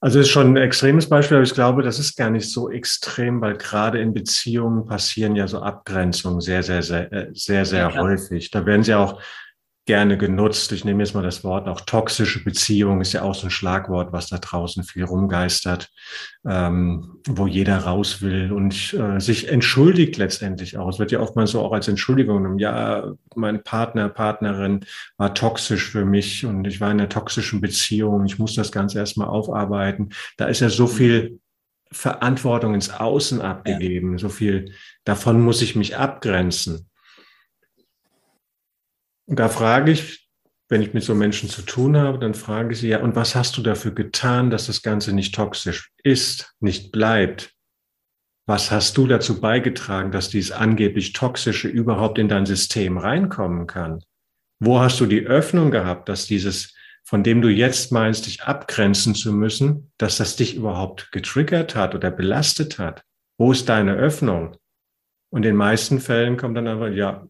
Also 0.00 0.20
ist 0.20 0.28
schon 0.28 0.52
ein 0.52 0.56
extremes 0.58 1.08
Beispiel, 1.08 1.38
aber 1.38 1.44
ich 1.44 1.54
glaube, 1.54 1.82
das 1.82 1.98
ist 1.98 2.16
gar 2.16 2.28
nicht 2.28 2.50
so 2.50 2.70
extrem, 2.70 3.40
weil 3.40 3.56
gerade 3.56 3.98
in 3.98 4.12
Beziehungen 4.12 4.86
passieren 4.86 5.36
ja 5.36 5.48
so 5.48 5.62
Abgrenzungen 5.62 6.42
sehr, 6.42 6.62
sehr, 6.62 6.82
sehr, 6.82 7.10
äh, 7.10 7.28
sehr, 7.32 7.64
sehr 7.64 7.88
ja, 7.88 7.96
häufig. 7.96 8.50
Da 8.50 8.66
werden 8.66 8.82
sie 8.82 8.94
auch 8.94 9.22
gerne 9.86 10.18
genutzt. 10.18 10.72
Ich 10.72 10.84
nehme 10.84 11.02
jetzt 11.02 11.14
mal 11.14 11.22
das 11.22 11.44
Wort 11.44 11.68
auch 11.68 11.80
toxische 11.80 12.42
Beziehung 12.42 13.00
ist 13.00 13.12
ja 13.12 13.22
auch 13.22 13.34
so 13.34 13.46
ein 13.46 13.50
Schlagwort, 13.50 14.12
was 14.12 14.28
da 14.28 14.38
draußen 14.38 14.82
viel 14.82 15.04
rumgeistert, 15.04 15.90
ähm, 16.44 17.20
wo 17.26 17.46
jeder 17.46 17.78
raus 17.78 18.20
will 18.20 18.52
und 18.52 18.94
äh, 18.94 19.20
sich 19.20 19.48
entschuldigt 19.48 20.16
letztendlich 20.16 20.76
auch. 20.76 20.88
Es 20.88 20.98
wird 20.98 21.12
ja 21.12 21.20
oftmals 21.20 21.52
so 21.52 21.62
auch 21.62 21.72
als 21.72 21.86
Entschuldigung 21.86 22.38
genommen. 22.38 22.58
Ja, 22.58 23.12
mein 23.36 23.62
Partner, 23.62 24.08
Partnerin 24.08 24.84
war 25.18 25.34
toxisch 25.34 25.88
für 25.88 26.04
mich 26.04 26.44
und 26.44 26.66
ich 26.66 26.80
war 26.80 26.90
in 26.90 26.98
einer 26.98 27.08
toxischen 27.08 27.60
Beziehung. 27.60 28.26
Ich 28.26 28.40
muss 28.40 28.54
das 28.54 28.72
Ganze 28.72 28.98
erstmal 28.98 29.28
aufarbeiten. 29.28 30.10
Da 30.36 30.46
ist 30.46 30.60
ja 30.60 30.68
so 30.68 30.88
viel 30.88 31.38
Verantwortung 31.92 32.74
ins 32.74 32.90
Außen 32.90 33.40
abgegeben. 33.40 34.12
Ja. 34.12 34.18
So 34.18 34.28
viel 34.30 34.72
davon 35.04 35.40
muss 35.40 35.62
ich 35.62 35.76
mich 35.76 35.96
abgrenzen. 35.96 36.88
Und 39.26 39.38
da 39.38 39.48
frage 39.48 39.90
ich, 39.90 40.26
wenn 40.68 40.82
ich 40.82 40.94
mit 40.94 41.04
so 41.04 41.14
Menschen 41.14 41.48
zu 41.48 41.62
tun 41.62 41.96
habe, 41.96 42.18
dann 42.18 42.34
frage 42.34 42.72
ich 42.72 42.80
sie, 42.80 42.88
ja, 42.88 43.00
und 43.00 43.14
was 43.14 43.34
hast 43.34 43.56
du 43.56 43.62
dafür 43.62 43.92
getan, 43.92 44.50
dass 44.50 44.66
das 44.66 44.82
Ganze 44.82 45.12
nicht 45.12 45.34
toxisch 45.34 45.92
ist, 46.02 46.54
nicht 46.60 46.90
bleibt? 46.90 47.52
Was 48.48 48.70
hast 48.70 48.96
du 48.96 49.06
dazu 49.06 49.40
beigetragen, 49.40 50.12
dass 50.12 50.28
dieses 50.28 50.52
angeblich 50.52 51.12
Toxische 51.12 51.68
überhaupt 51.68 52.18
in 52.18 52.28
dein 52.28 52.46
System 52.46 52.98
reinkommen 52.98 53.66
kann? 53.66 54.00
Wo 54.60 54.80
hast 54.80 54.98
du 55.00 55.06
die 55.06 55.26
Öffnung 55.26 55.70
gehabt, 55.70 56.08
dass 56.08 56.26
dieses, 56.26 56.74
von 57.04 57.22
dem 57.22 57.42
du 57.42 57.48
jetzt 57.48 57.92
meinst, 57.92 58.26
dich 58.26 58.42
abgrenzen 58.42 59.14
zu 59.14 59.32
müssen, 59.32 59.92
dass 59.98 60.16
das 60.16 60.36
dich 60.36 60.54
überhaupt 60.54 61.12
getriggert 61.12 61.74
hat 61.76 61.94
oder 61.94 62.10
belastet 62.10 62.78
hat? 62.78 63.02
Wo 63.38 63.52
ist 63.52 63.68
deine 63.68 63.94
Öffnung? 63.94 64.56
Und 65.30 65.44
in 65.44 65.50
den 65.50 65.56
meisten 65.56 66.00
Fällen 66.00 66.36
kommt 66.36 66.56
dann 66.56 66.68
einfach, 66.68 66.88
ja, 66.88 67.26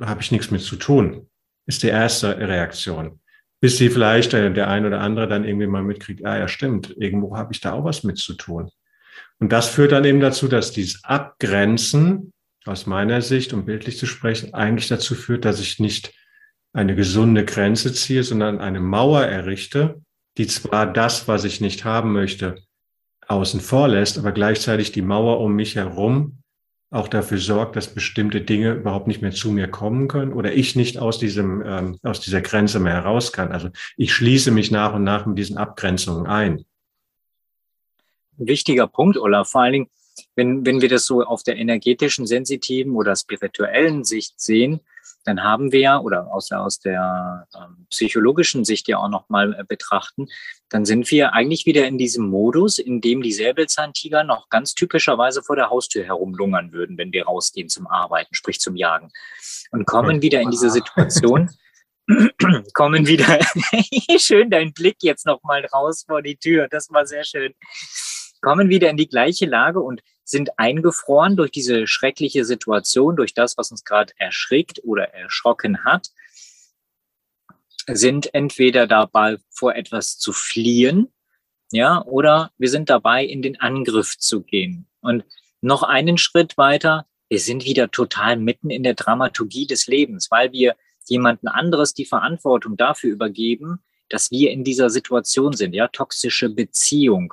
habe 0.00 0.20
ich 0.20 0.30
nichts 0.30 0.50
mit 0.50 0.60
zu 0.60 0.76
tun 0.76 1.27
ist 1.68 1.82
die 1.82 1.88
erste 1.88 2.36
Reaktion. 2.36 3.20
Bis 3.60 3.76
sie 3.76 3.90
vielleicht 3.90 4.32
der, 4.32 4.50
der 4.50 4.68
ein 4.68 4.86
oder 4.86 5.00
andere 5.00 5.28
dann 5.28 5.44
irgendwie 5.44 5.66
mal 5.66 5.82
mitkriegt, 5.82 6.24
ah 6.24 6.38
ja, 6.38 6.48
stimmt, 6.48 6.96
irgendwo 6.98 7.36
habe 7.36 7.52
ich 7.52 7.60
da 7.60 7.72
auch 7.72 7.84
was 7.84 8.02
mit 8.04 8.18
zu 8.18 8.34
tun. 8.34 8.70
Und 9.38 9.52
das 9.52 9.68
führt 9.68 9.92
dann 9.92 10.04
eben 10.04 10.20
dazu, 10.20 10.48
dass 10.48 10.72
dieses 10.72 11.04
Abgrenzen 11.04 12.32
aus 12.64 12.86
meiner 12.86 13.20
Sicht, 13.20 13.52
um 13.52 13.64
bildlich 13.64 13.98
zu 13.98 14.06
sprechen, 14.06 14.54
eigentlich 14.54 14.88
dazu 14.88 15.14
führt, 15.14 15.44
dass 15.44 15.60
ich 15.60 15.78
nicht 15.78 16.12
eine 16.72 16.94
gesunde 16.94 17.44
Grenze 17.44 17.92
ziehe, 17.92 18.22
sondern 18.22 18.60
eine 18.60 18.80
Mauer 18.80 19.24
errichte, 19.24 20.00
die 20.38 20.46
zwar 20.46 20.90
das, 20.90 21.28
was 21.28 21.44
ich 21.44 21.60
nicht 21.60 21.84
haben 21.84 22.12
möchte, 22.12 22.56
außen 23.26 23.60
vor 23.60 23.88
lässt, 23.88 24.18
aber 24.18 24.32
gleichzeitig 24.32 24.92
die 24.92 25.02
Mauer 25.02 25.40
um 25.40 25.54
mich 25.54 25.76
herum 25.76 26.38
auch 26.90 27.08
dafür 27.08 27.38
sorgt, 27.38 27.76
dass 27.76 27.92
bestimmte 27.92 28.40
Dinge 28.40 28.72
überhaupt 28.72 29.08
nicht 29.08 29.20
mehr 29.20 29.30
zu 29.30 29.50
mir 29.50 29.68
kommen 29.68 30.08
können 30.08 30.32
oder 30.32 30.54
ich 30.54 30.74
nicht 30.74 30.98
aus 30.98 31.18
diesem 31.18 31.62
ähm, 31.64 31.98
aus 32.02 32.20
dieser 32.20 32.40
Grenze 32.40 32.80
mehr 32.80 32.94
heraus 32.94 33.32
kann. 33.32 33.52
Also 33.52 33.68
ich 33.96 34.12
schließe 34.12 34.50
mich 34.50 34.70
nach 34.70 34.94
und 34.94 35.04
nach 35.04 35.26
mit 35.26 35.36
diesen 35.36 35.58
Abgrenzungen 35.58 36.26
ein. 36.26 36.64
Wichtiger 38.38 38.86
Punkt, 38.86 39.18
Olaf. 39.18 39.50
Vor 39.50 39.62
allen 39.62 39.72
Dingen, 39.72 39.90
wenn, 40.34 40.64
wenn 40.64 40.80
wir 40.80 40.88
das 40.88 41.04
so 41.04 41.22
auf 41.22 41.42
der 41.42 41.56
energetischen, 41.56 42.26
sensitiven 42.26 42.92
oder 42.94 43.14
spirituellen 43.16 44.04
Sicht 44.04 44.40
sehen, 44.40 44.80
dann 45.28 45.44
haben 45.44 45.72
wir 45.72 46.00
oder 46.02 46.32
aus, 46.32 46.50
aus 46.52 46.78
der 46.80 47.46
ähm, 47.54 47.86
psychologischen 47.90 48.64
Sicht 48.64 48.88
ja 48.88 48.96
auch 48.96 49.10
nochmal 49.10 49.52
äh, 49.52 49.64
betrachten, 49.68 50.26
dann 50.70 50.86
sind 50.86 51.10
wir 51.10 51.34
eigentlich 51.34 51.66
wieder 51.66 51.86
in 51.86 51.98
diesem 51.98 52.30
Modus, 52.30 52.78
in 52.78 53.02
dem 53.02 53.20
die 53.20 53.32
Säbelzahntiger 53.32 54.24
noch 54.24 54.48
ganz 54.48 54.74
typischerweise 54.74 55.42
vor 55.42 55.54
der 55.54 55.68
Haustür 55.68 56.04
herumlungern 56.04 56.72
würden, 56.72 56.96
wenn 56.96 57.12
wir 57.12 57.26
rausgehen 57.26 57.68
zum 57.68 57.86
Arbeiten, 57.86 58.34
sprich 58.34 58.58
zum 58.58 58.74
Jagen. 58.74 59.10
Und 59.70 59.84
kommen 59.84 60.22
wieder 60.22 60.40
in 60.40 60.50
diese 60.50 60.70
Situation, 60.70 61.50
kommen 62.72 63.06
wieder, 63.06 63.38
schön 64.18 64.48
dein 64.48 64.72
Blick 64.72 64.96
jetzt 65.02 65.26
nochmal 65.26 65.66
raus 65.66 66.04
vor 66.08 66.22
die 66.22 66.36
Tür, 66.36 66.68
das 66.70 66.90
war 66.90 67.06
sehr 67.06 67.24
schön, 67.24 67.52
kommen 68.40 68.70
wieder 68.70 68.88
in 68.88 68.96
die 68.96 69.08
gleiche 69.08 69.44
Lage 69.44 69.80
und 69.80 70.00
sind 70.28 70.58
eingefroren 70.58 71.36
durch 71.36 71.50
diese 71.50 71.86
schreckliche 71.86 72.44
Situation, 72.44 73.16
durch 73.16 73.32
das, 73.32 73.56
was 73.56 73.70
uns 73.70 73.84
gerade 73.84 74.12
erschrickt 74.18 74.84
oder 74.84 75.14
erschrocken 75.14 75.84
hat, 75.84 76.10
sind 77.86 78.34
entweder 78.34 78.86
dabei 78.86 79.38
vor 79.48 79.74
etwas 79.74 80.18
zu 80.18 80.34
fliehen, 80.34 81.08
ja, 81.72 82.04
oder 82.04 82.50
wir 82.58 82.68
sind 82.68 82.90
dabei, 82.90 83.24
in 83.24 83.40
den 83.40 83.58
Angriff 83.60 84.18
zu 84.18 84.42
gehen. 84.42 84.86
Und 85.00 85.24
noch 85.62 85.82
einen 85.82 86.18
Schritt 86.18 86.58
weiter, 86.58 87.06
wir 87.30 87.40
sind 87.40 87.64
wieder 87.64 87.90
total 87.90 88.36
mitten 88.36 88.68
in 88.68 88.82
der 88.82 88.94
Dramaturgie 88.94 89.66
des 89.66 89.86
Lebens, 89.86 90.30
weil 90.30 90.52
wir 90.52 90.76
jemanden 91.06 91.48
anderes 91.48 91.94
die 91.94 92.04
Verantwortung 92.04 92.76
dafür 92.76 93.12
übergeben, 93.12 93.80
dass 94.10 94.30
wir 94.30 94.50
in 94.50 94.62
dieser 94.62 94.90
Situation 94.90 95.54
sind, 95.54 95.74
ja, 95.74 95.88
toxische 95.88 96.50
Beziehung. 96.50 97.32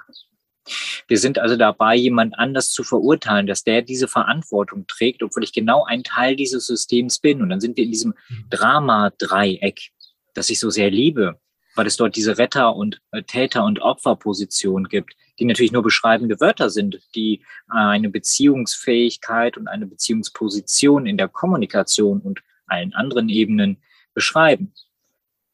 Wir 1.08 1.18
sind 1.18 1.38
also 1.38 1.56
dabei, 1.56 1.96
jemand 1.96 2.38
anders 2.38 2.72
zu 2.72 2.84
verurteilen, 2.84 3.48
dass 3.48 3.64
der 3.64 3.82
diese 3.82 4.08
Verantwortung 4.08 4.88
trägt, 4.88 5.24
obwohl 5.24 5.44
ich 5.44 5.54
genau 5.54 5.84
ein 5.86 6.04
Teil 6.04 6.36
dieses 6.36 6.66
Systems 6.66 7.20
bin. 7.20 7.42
Und 7.42 7.50
dann 7.50 7.62
sind 7.62 7.78
wir 7.78 7.84
in 7.84 7.92
diesem 7.92 8.14
mhm. 8.30 8.46
Drama-Dreieck, 8.50 9.92
das 10.34 10.50
ich 10.50 10.60
so 10.60 10.70
sehr 10.70 10.90
liebe, 10.90 11.40
weil 11.76 11.88
es 11.88 11.98
dort 11.98 12.16
diese 12.16 12.38
Retter- 12.38 12.76
und 12.76 13.02
äh, 13.12 13.22
Täter- 13.24 13.66
und 13.66 13.82
Opferposition 13.82 14.86
gibt, 14.86 15.16
die 15.40 15.46
natürlich 15.46 15.72
nur 15.72 15.84
beschreibende 15.84 16.40
Wörter 16.40 16.70
sind, 16.70 17.00
die 17.14 17.44
eine 17.68 18.10
Beziehungsfähigkeit 18.10 19.58
und 19.58 19.68
eine 19.68 19.86
Beziehungsposition 19.86 21.06
in 21.06 21.18
der 21.18 21.28
Kommunikation 21.28 22.22
und 22.22 22.42
allen 22.68 22.94
anderen 22.94 23.30
Ebenen 23.30 23.78
beschreiben. 24.14 24.74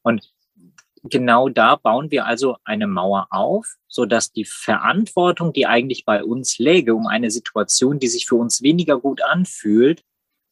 Und 0.02 0.31
genau 1.02 1.48
da 1.48 1.76
bauen 1.76 2.10
wir 2.10 2.26
also 2.26 2.56
eine 2.64 2.86
Mauer 2.86 3.26
auf, 3.30 3.76
so 3.88 4.06
dass 4.06 4.32
die 4.32 4.44
Verantwortung, 4.44 5.52
die 5.52 5.66
eigentlich 5.66 6.04
bei 6.04 6.24
uns 6.24 6.58
läge, 6.58 6.94
um 6.94 7.06
eine 7.06 7.30
Situation, 7.30 7.98
die 7.98 8.08
sich 8.08 8.26
für 8.26 8.36
uns 8.36 8.62
weniger 8.62 8.98
gut 8.98 9.22
anfühlt, 9.22 10.02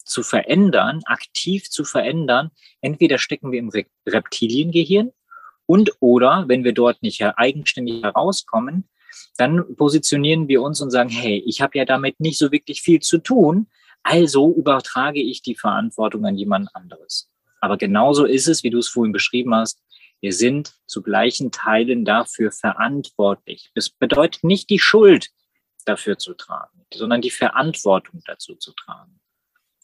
zu 0.05 0.23
verändern, 0.23 1.03
aktiv 1.05 1.71
zu 1.71 1.85
verändern, 1.85 2.51
entweder 2.81 3.19
stecken 3.19 3.53
wir 3.53 3.61
im 3.61 3.71
Reptiliengehirn 4.07 5.13
und 5.67 5.93
oder, 6.01 6.47
wenn 6.49 6.65
wir 6.65 6.73
dort 6.73 7.01
nicht 7.03 7.23
eigenständig 7.23 8.03
herauskommen, 8.03 8.89
dann 9.37 9.77
positionieren 9.77 10.49
wir 10.49 10.63
uns 10.63 10.81
und 10.81 10.91
sagen, 10.91 11.11
hey, 11.11 11.43
ich 11.47 11.61
habe 11.61 11.79
ja 11.79 11.85
damit 11.85 12.19
nicht 12.19 12.39
so 12.39 12.51
wirklich 12.51 12.83
viel 12.83 13.01
zu 13.01 13.19
tun, 13.19 13.69
also 14.03 14.53
übertrage 14.55 15.23
ich 15.23 15.43
die 15.43 15.55
Verantwortung 15.55 16.25
an 16.25 16.37
jemand 16.37 16.75
anderes. 16.75 17.31
Aber 17.61 17.77
genauso 17.77 18.25
ist 18.25 18.49
es, 18.49 18.65
wie 18.65 18.71
du 18.71 18.79
es 18.79 18.89
vorhin 18.89 19.13
beschrieben 19.13 19.55
hast, 19.55 19.81
wir 20.21 20.33
sind 20.33 20.75
zu 20.87 21.03
gleichen 21.03 21.51
Teilen 21.51 22.05
dafür 22.05 22.53
verantwortlich. 22.53 23.71
Das 23.75 23.91
bedeutet 23.91 24.45
nicht 24.45 24.71
die 24.71 24.79
Schuld 24.79 25.31
dafür 25.87 26.19
zu 26.19 26.35
tragen, 26.35 26.85
sondern 26.93 27.23
die 27.23 27.31
Verantwortung 27.31 28.23
dazu 28.27 28.55
zu 28.57 28.73
tragen. 28.73 29.21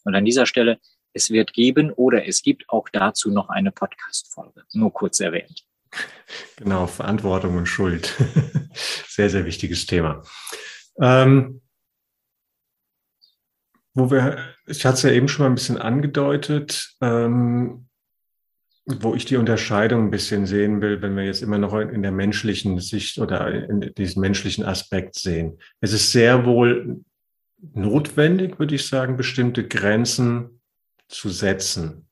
Und 0.03 0.15
an 0.15 0.25
dieser 0.25 0.45
Stelle, 0.45 0.79
es 1.13 1.31
wird 1.31 1.53
geben 1.53 1.91
oder 1.91 2.27
es 2.27 2.41
gibt 2.41 2.69
auch 2.69 2.87
dazu 2.89 3.31
noch 3.31 3.49
eine 3.49 3.71
Podcast-Folge, 3.71 4.63
nur 4.73 4.93
kurz 4.93 5.19
erwähnt. 5.19 5.65
Genau, 6.57 6.85
Verantwortung 6.85 7.57
und 7.57 7.65
Schuld. 7.65 8.13
sehr, 9.07 9.29
sehr 9.29 9.45
wichtiges 9.45 9.85
Thema. 9.85 10.23
Ähm, 11.01 11.61
wo 13.93 14.11
wir, 14.11 14.37
ich 14.67 14.85
hatte 14.85 14.95
es 14.95 15.03
ja 15.03 15.11
eben 15.11 15.27
schon 15.27 15.45
mal 15.45 15.49
ein 15.49 15.55
bisschen 15.55 15.79
angedeutet, 15.79 16.95
ähm, 17.01 17.89
wo 18.87 19.15
ich 19.15 19.25
die 19.25 19.35
Unterscheidung 19.35 20.05
ein 20.05 20.11
bisschen 20.11 20.45
sehen 20.45 20.81
will, 20.81 21.01
wenn 21.01 21.15
wir 21.15 21.25
jetzt 21.25 21.41
immer 21.41 21.57
noch 21.57 21.77
in 21.77 22.01
der 22.01 22.13
menschlichen 22.13 22.79
Sicht 22.79 23.17
oder 23.17 23.69
in 23.69 23.81
diesem 23.97 24.21
menschlichen 24.21 24.63
Aspekt 24.63 25.15
sehen. 25.15 25.59
Es 25.81 25.91
ist 25.91 26.11
sehr 26.11 26.45
wohl 26.45 27.01
notwendig, 27.73 28.59
würde 28.59 28.75
ich 28.75 28.87
sagen, 28.87 29.17
bestimmte 29.17 29.67
Grenzen 29.67 30.61
zu 31.09 31.29
setzen. 31.29 32.07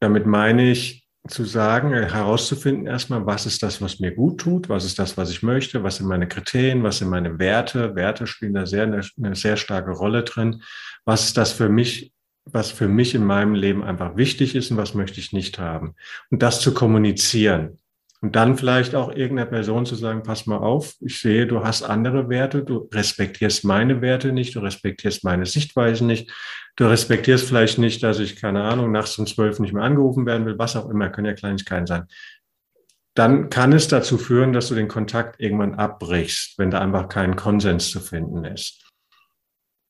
Damit 0.00 0.26
meine 0.26 0.70
ich, 0.70 1.08
zu 1.26 1.44
sagen, 1.44 1.92
äh, 1.92 2.10
herauszufinden 2.10 2.86
erstmal, 2.86 3.26
was 3.26 3.46
ist 3.46 3.62
das, 3.62 3.82
was 3.82 4.00
mir 4.00 4.14
gut 4.14 4.40
tut, 4.40 4.68
was 4.68 4.84
ist 4.84 4.98
das, 4.98 5.16
was 5.16 5.30
ich 5.30 5.42
möchte, 5.42 5.82
was 5.82 5.96
sind 5.96 6.06
meine 6.06 6.28
Kriterien, 6.28 6.82
was 6.82 6.98
sind 6.98 7.10
meine 7.10 7.38
Werte. 7.38 7.94
Werte 7.94 8.26
spielen 8.26 8.54
da 8.54 8.66
sehr, 8.66 8.84
eine, 8.84 9.02
eine 9.16 9.34
sehr 9.34 9.56
starke 9.56 9.90
Rolle 9.90 10.22
drin. 10.22 10.62
Was 11.04 11.24
ist 11.24 11.36
das 11.36 11.52
für 11.52 11.68
mich, 11.68 12.12
was 12.52 12.70
für 12.70 12.88
mich 12.88 13.14
in 13.14 13.24
meinem 13.24 13.54
Leben 13.54 13.82
einfach 13.82 14.16
wichtig 14.16 14.54
ist 14.54 14.70
und 14.70 14.76
was 14.76 14.94
möchte 14.94 15.20
ich 15.20 15.32
nicht 15.32 15.58
haben. 15.58 15.94
Und 16.30 16.42
das 16.42 16.60
zu 16.60 16.74
kommunizieren. 16.74 17.78
Und 18.20 18.34
dann 18.34 18.56
vielleicht 18.56 18.96
auch 18.96 19.14
irgendeiner 19.14 19.48
Person 19.48 19.86
zu 19.86 19.94
sagen, 19.94 20.24
pass 20.24 20.46
mal 20.46 20.56
auf, 20.56 20.94
ich 21.00 21.20
sehe, 21.20 21.46
du 21.46 21.62
hast 21.62 21.84
andere 21.84 22.28
Werte, 22.28 22.64
du 22.64 22.88
respektierst 22.92 23.64
meine 23.64 24.00
Werte 24.00 24.32
nicht, 24.32 24.56
du 24.56 24.60
respektierst 24.60 25.22
meine 25.22 25.46
Sichtweise 25.46 26.04
nicht, 26.04 26.32
du 26.74 26.86
respektierst 26.86 27.46
vielleicht 27.46 27.78
nicht, 27.78 28.02
dass 28.02 28.18
ich, 28.18 28.34
keine 28.34 28.64
Ahnung, 28.64 28.90
nachts 28.90 29.16
um 29.18 29.26
zwölf 29.26 29.60
nicht 29.60 29.72
mehr 29.72 29.84
angerufen 29.84 30.26
werden 30.26 30.46
will, 30.46 30.58
was 30.58 30.74
auch 30.74 30.90
immer, 30.90 31.10
können 31.10 31.28
ja 31.28 31.34
Kleinigkeiten 31.34 31.86
sein. 31.86 32.06
Dann 33.14 33.50
kann 33.50 33.72
es 33.72 33.86
dazu 33.86 34.18
führen, 34.18 34.52
dass 34.52 34.68
du 34.68 34.74
den 34.74 34.88
Kontakt 34.88 35.40
irgendwann 35.40 35.74
abbrichst, 35.74 36.58
wenn 36.58 36.72
da 36.72 36.80
einfach 36.80 37.08
kein 37.08 37.36
Konsens 37.36 37.90
zu 37.90 38.00
finden 38.00 38.44
ist. 38.44 38.87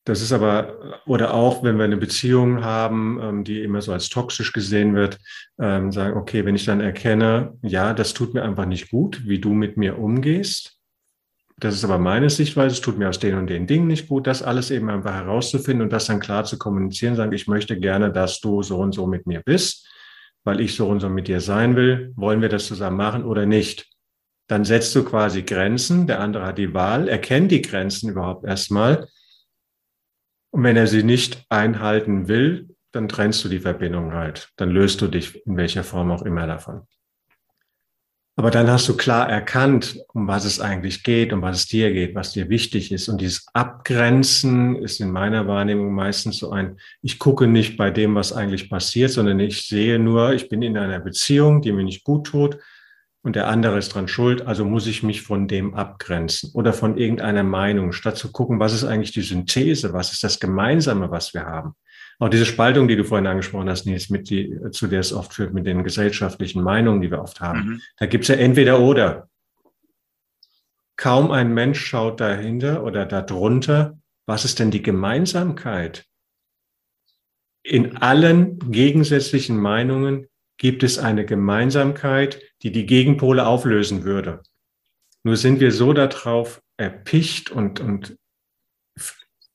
Das 0.08 0.22
ist 0.22 0.32
aber, 0.32 1.02
oder 1.04 1.34
auch, 1.34 1.62
wenn 1.62 1.76
wir 1.76 1.84
eine 1.84 1.98
Beziehung 1.98 2.64
haben, 2.64 3.20
ähm, 3.22 3.44
die 3.44 3.60
immer 3.60 3.82
so 3.82 3.92
als 3.92 4.08
toxisch 4.08 4.54
gesehen 4.54 4.94
wird, 4.94 5.18
ähm, 5.60 5.92
sagen, 5.92 6.16
okay, 6.16 6.46
wenn 6.46 6.54
ich 6.54 6.64
dann 6.64 6.80
erkenne, 6.80 7.58
ja, 7.60 7.92
das 7.92 8.14
tut 8.14 8.32
mir 8.32 8.42
einfach 8.42 8.64
nicht 8.64 8.90
gut, 8.90 9.20
wie 9.26 9.38
du 9.38 9.52
mit 9.52 9.76
mir 9.76 9.98
umgehst. 9.98 10.78
Das 11.58 11.74
ist 11.74 11.84
aber 11.84 11.98
meine 11.98 12.30
Sichtweise, 12.30 12.72
es 12.72 12.80
tut 12.80 12.96
mir 12.96 13.10
aus 13.10 13.18
den 13.18 13.34
und 13.34 13.48
den 13.48 13.66
Dingen 13.66 13.86
nicht 13.86 14.08
gut, 14.08 14.26
das 14.26 14.42
alles 14.42 14.70
eben 14.70 14.88
einfach 14.88 15.12
herauszufinden 15.12 15.82
und 15.82 15.92
das 15.92 16.06
dann 16.06 16.20
klar 16.20 16.44
zu 16.44 16.56
kommunizieren, 16.56 17.14
sagen, 17.14 17.34
ich 17.34 17.46
möchte 17.46 17.78
gerne, 17.78 18.10
dass 18.10 18.40
du 18.40 18.62
so 18.62 18.78
und 18.78 18.94
so 18.94 19.06
mit 19.06 19.26
mir 19.26 19.42
bist, 19.44 19.86
weil 20.42 20.60
ich 20.60 20.74
so 20.74 20.88
und 20.88 21.00
so 21.00 21.10
mit 21.10 21.28
dir 21.28 21.42
sein 21.42 21.76
will. 21.76 22.14
Wollen 22.16 22.40
wir 22.40 22.48
das 22.48 22.66
zusammen 22.66 22.96
machen 22.96 23.24
oder 23.26 23.44
nicht? 23.44 23.86
Dann 24.46 24.64
setzt 24.64 24.96
du 24.96 25.04
quasi 25.04 25.42
Grenzen, 25.42 26.06
der 26.06 26.20
andere 26.20 26.46
hat 26.46 26.56
die 26.56 26.72
Wahl, 26.72 27.08
erkennt 27.08 27.52
die 27.52 27.60
Grenzen 27.60 28.08
überhaupt 28.08 28.46
erstmal 28.46 29.06
und 30.50 30.62
wenn 30.62 30.76
er 30.76 30.86
sie 30.86 31.02
nicht 31.02 31.44
einhalten 31.48 32.28
will, 32.28 32.68
dann 32.92 33.08
trennst 33.08 33.44
du 33.44 33.48
die 33.48 33.60
Verbindung 33.60 34.14
halt. 34.14 34.50
Dann 34.56 34.70
löst 34.70 35.00
du 35.00 35.08
dich 35.08 35.44
in 35.46 35.56
welcher 35.56 35.84
Form 35.84 36.10
auch 36.10 36.22
immer 36.22 36.46
davon. 36.46 36.82
Aber 38.36 38.52
dann 38.52 38.70
hast 38.70 38.88
du 38.88 38.96
klar 38.96 39.28
erkannt, 39.28 40.00
um 40.14 40.28
was 40.28 40.44
es 40.44 40.60
eigentlich 40.60 41.02
geht, 41.02 41.32
um 41.32 41.42
was 41.42 41.58
es 41.58 41.66
dir 41.66 41.92
geht, 41.92 42.14
was 42.14 42.32
dir 42.32 42.48
wichtig 42.48 42.92
ist. 42.92 43.08
Und 43.08 43.20
dieses 43.20 43.46
Abgrenzen 43.52 44.76
ist 44.76 45.00
in 45.00 45.10
meiner 45.10 45.48
Wahrnehmung 45.48 45.92
meistens 45.92 46.38
so 46.38 46.52
ein, 46.52 46.78
ich 47.02 47.18
gucke 47.18 47.48
nicht 47.48 47.76
bei 47.76 47.90
dem, 47.90 48.14
was 48.14 48.32
eigentlich 48.32 48.70
passiert, 48.70 49.10
sondern 49.10 49.40
ich 49.40 49.66
sehe 49.66 49.98
nur, 49.98 50.34
ich 50.34 50.48
bin 50.48 50.62
in 50.62 50.78
einer 50.78 51.00
Beziehung, 51.00 51.62
die 51.62 51.72
mir 51.72 51.82
nicht 51.82 52.04
gut 52.04 52.28
tut 52.28 52.58
und 53.28 53.36
der 53.36 53.48
andere 53.48 53.76
ist 53.76 53.94
dran 53.94 54.08
schuld, 54.08 54.46
also 54.46 54.64
muss 54.64 54.86
ich 54.86 55.02
mich 55.02 55.20
von 55.20 55.48
dem 55.48 55.74
abgrenzen 55.74 56.50
oder 56.54 56.72
von 56.72 56.96
irgendeiner 56.96 57.42
Meinung, 57.42 57.92
statt 57.92 58.16
zu 58.16 58.32
gucken, 58.32 58.58
was 58.58 58.72
ist 58.72 58.84
eigentlich 58.84 59.12
die 59.12 59.20
Synthese, 59.20 59.92
was 59.92 60.14
ist 60.14 60.24
das 60.24 60.40
Gemeinsame, 60.40 61.10
was 61.10 61.34
wir 61.34 61.44
haben. 61.44 61.74
Auch 62.18 62.30
diese 62.30 62.46
Spaltung, 62.46 62.88
die 62.88 62.96
du 62.96 63.04
vorhin 63.04 63.26
angesprochen 63.26 63.68
hast, 63.68 63.84
Nils, 63.84 64.08
mit 64.08 64.30
die, 64.30 64.58
zu 64.70 64.86
der 64.86 65.00
es 65.00 65.12
oft 65.12 65.34
führt, 65.34 65.52
mit 65.52 65.66
den 65.66 65.84
gesellschaftlichen 65.84 66.62
Meinungen, 66.62 67.02
die 67.02 67.10
wir 67.10 67.20
oft 67.20 67.42
haben. 67.42 67.58
Mhm. 67.58 67.82
Da 67.98 68.06
gibt 68.06 68.24
es 68.24 68.28
ja 68.28 68.36
entweder 68.36 68.80
oder. 68.80 69.28
Kaum 70.96 71.30
ein 71.30 71.52
Mensch 71.52 71.84
schaut 71.84 72.22
dahinter 72.22 72.82
oder 72.82 73.04
darunter, 73.04 73.98
was 74.24 74.46
ist 74.46 74.58
denn 74.58 74.70
die 74.70 74.80
Gemeinsamkeit? 74.80 76.06
In 77.62 77.98
allen 77.98 78.58
gegensätzlichen 78.70 79.58
Meinungen 79.58 80.28
gibt 80.56 80.82
es 80.82 80.98
eine 80.98 81.26
Gemeinsamkeit, 81.26 82.40
die 82.62 82.72
die 82.72 82.86
Gegenpole 82.86 83.46
auflösen 83.46 84.04
würde. 84.04 84.42
Nur 85.24 85.36
sind 85.36 85.60
wir 85.60 85.72
so 85.72 85.92
darauf 85.92 86.62
erpicht 86.76 87.50
und, 87.50 87.80
und 87.80 88.16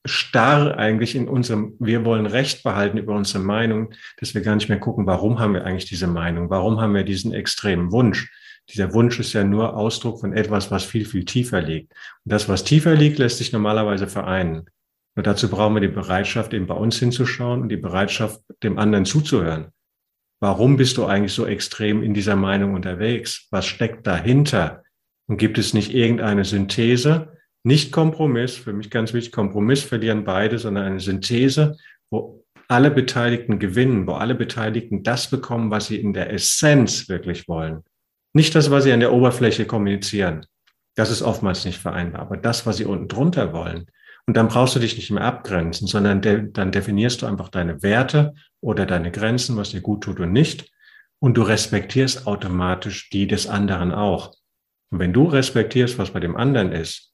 starr 0.06 0.78
eigentlich 0.78 1.16
in 1.16 1.28
unserem, 1.28 1.76
wir 1.80 2.04
wollen 2.04 2.26
Recht 2.26 2.64
behalten 2.64 2.98
über 2.98 3.16
unsere 3.16 3.44
Meinung, 3.44 3.94
dass 4.18 4.34
wir 4.34 4.42
gar 4.42 4.56
nicht 4.56 4.70
mehr 4.70 4.80
gucken, 4.80 5.06
warum 5.06 5.40
haben 5.40 5.54
wir 5.54 5.66
eigentlich 5.66 5.86
diese 5.86 6.08
Meinung? 6.08 6.50
Warum 6.50 6.82
haben 6.82 6.94
wir 6.94 7.04
diesen 7.04 7.34
extremen 7.34 7.92
Wunsch? 7.92 8.30
Dieser 8.70 8.94
Wunsch 8.94 9.20
ist 9.20 9.34
ja 9.34 9.44
nur 9.44 9.76
Ausdruck 9.76 10.22
von 10.22 10.34
etwas, 10.34 10.72
was 10.72 10.86
viel, 10.86 11.06
viel 11.06 11.26
tiefer 11.26 11.62
liegt. 11.62 11.92
Und 12.24 12.32
das, 12.32 12.48
was 12.48 12.64
tiefer 12.64 12.96
liegt, 12.96 13.20
lässt 13.20 13.38
sich 13.38 13.52
normalerweise 13.52 14.08
vereinen. 14.08 14.70
Nur 15.16 15.24
dazu 15.24 15.50
brauchen 15.50 15.76
wir 15.76 15.82
die 15.82 15.88
Bereitschaft, 15.90 16.54
eben 16.54 16.66
bei 16.66 16.76
uns 16.76 16.98
hinzuschauen 16.98 17.62
und 17.62 17.70
die 17.70 17.78
Bereitschaft, 17.78 18.42
dem 18.64 18.80
anderen 18.80 19.06
zuzuhören. 19.06 19.73
Warum 20.44 20.76
bist 20.76 20.98
du 20.98 21.06
eigentlich 21.06 21.32
so 21.32 21.46
extrem 21.46 22.04
in 22.04 22.14
dieser 22.14 22.36
Meinung 22.36 22.74
unterwegs? 22.74 23.48
Was 23.50 23.66
steckt 23.66 24.06
dahinter? 24.06 24.84
Und 25.30 25.38
gibt 25.38 25.58
es 25.58 25.74
nicht 25.74 25.94
irgendeine 25.94 26.44
Synthese? 26.44 27.38
Nicht 27.64 27.94
Kompromiss, 27.94 28.58
für 28.58 28.74
mich 28.74 28.90
ganz 28.90 29.14
wichtig, 29.14 29.32
Kompromiss 29.32 29.84
verlieren 29.84 30.26
beide, 30.26 30.60
sondern 30.60 30.84
eine 30.84 31.00
Synthese, 31.00 31.78
wo 32.10 32.44
alle 32.68 32.92
Beteiligten 32.92 33.58
gewinnen, 33.58 34.06
wo 34.06 34.16
alle 34.16 34.36
Beteiligten 34.36 35.02
das 35.02 35.30
bekommen, 35.30 35.72
was 35.72 35.88
sie 35.88 35.96
in 35.96 36.12
der 36.12 36.34
Essenz 36.34 37.08
wirklich 37.08 37.48
wollen. 37.48 37.86
Nicht 38.34 38.54
das, 38.54 38.70
was 38.70 38.84
sie 38.84 38.92
an 38.92 39.00
der 39.00 39.14
Oberfläche 39.14 39.64
kommunizieren. 39.66 40.46
Das 40.96 41.10
ist 41.10 41.22
oftmals 41.22 41.64
nicht 41.64 41.80
vereinbar, 41.80 42.20
aber 42.20 42.36
das, 42.36 42.66
was 42.66 42.76
sie 42.76 42.86
unten 42.86 43.08
drunter 43.08 43.54
wollen. 43.54 43.86
Und 44.28 44.36
dann 44.36 44.50
brauchst 44.50 44.76
du 44.76 44.80
dich 44.80 44.98
nicht 44.98 45.10
mehr 45.10 45.24
abgrenzen, 45.24 45.88
sondern 45.88 46.22
de 46.22 46.50
dann 46.52 46.74
definierst 46.74 47.22
du 47.22 47.28
einfach 47.28 47.48
deine 47.48 47.82
Werte 47.82 48.34
oder 48.64 48.86
deine 48.86 49.12
Grenzen, 49.12 49.58
was 49.58 49.72
dir 49.72 49.82
gut 49.82 50.04
tut 50.04 50.20
und 50.20 50.32
nicht. 50.32 50.72
Und 51.20 51.36
du 51.36 51.44
respektierst 51.44 52.28
automatisch 52.28 53.10
die 53.10 53.28
des 53.28 53.48
anderen 53.48 53.92
auch. 53.92 54.36
Und 54.90 55.00
wenn 55.00 55.14
du 55.14 55.26
respektierst, 55.26 55.98
was 55.98 56.12
bei 56.12 56.20
dem 56.20 56.36
anderen 56.36 56.72
ist, 56.72 57.12